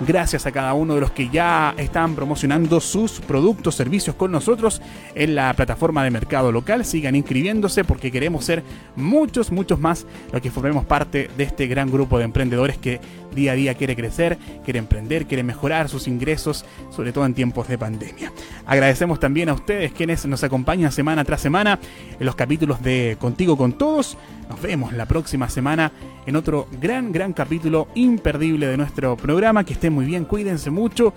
Gracias 0.00 0.44
a 0.44 0.50
cada 0.50 0.74
uno 0.74 0.96
de 0.96 1.00
los 1.00 1.12
que 1.12 1.28
ya 1.28 1.72
están 1.78 2.16
promocionando 2.16 2.80
sus 2.80 3.20
productos, 3.20 3.76
servicios 3.76 4.16
con 4.16 4.32
nosotros 4.32 4.82
en 5.14 5.36
la 5.36 5.54
plataforma 5.54 6.02
de 6.02 6.10
mercado 6.10 6.50
local. 6.50 6.84
Sigan 6.84 7.14
inscribiéndose 7.14 7.84
porque 7.84 8.10
queremos 8.10 8.44
ser 8.44 8.63
muchos, 8.96 9.52
muchos 9.52 9.80
más 9.80 10.06
los 10.32 10.40
que 10.40 10.50
formemos 10.50 10.84
parte 10.84 11.30
de 11.36 11.44
este 11.44 11.66
gran 11.66 11.90
grupo 11.90 12.18
de 12.18 12.24
emprendedores 12.24 12.78
que 12.78 13.00
día 13.34 13.52
a 13.52 13.54
día 13.54 13.74
quiere 13.74 13.96
crecer, 13.96 14.38
quiere 14.64 14.78
emprender, 14.78 15.26
quiere 15.26 15.42
mejorar 15.42 15.88
sus 15.88 16.06
ingresos, 16.06 16.64
sobre 16.90 17.12
todo 17.12 17.26
en 17.26 17.34
tiempos 17.34 17.68
de 17.68 17.78
pandemia. 17.78 18.32
Agradecemos 18.66 19.20
también 19.20 19.48
a 19.48 19.54
ustedes 19.54 19.92
quienes 19.92 20.24
nos 20.26 20.44
acompañan 20.44 20.92
semana 20.92 21.24
tras 21.24 21.40
semana 21.40 21.78
en 22.18 22.24
los 22.24 22.34
capítulos 22.34 22.82
de 22.82 23.16
Contigo 23.20 23.56
con 23.56 23.72
Todos. 23.72 24.16
Nos 24.48 24.60
vemos 24.62 24.92
la 24.92 25.06
próxima 25.06 25.48
semana 25.48 25.92
en 26.26 26.36
otro 26.36 26.68
gran, 26.80 27.12
gran 27.12 27.32
capítulo 27.32 27.88
imperdible 27.94 28.66
de 28.66 28.76
nuestro 28.76 29.16
programa. 29.16 29.64
Que 29.64 29.74
estén 29.74 29.92
muy 29.92 30.04
bien, 30.04 30.24
cuídense 30.24 30.70
mucho, 30.70 31.12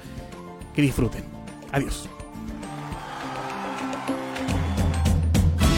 que 0.74 0.82
disfruten. 0.82 1.24
Adiós. 1.72 2.10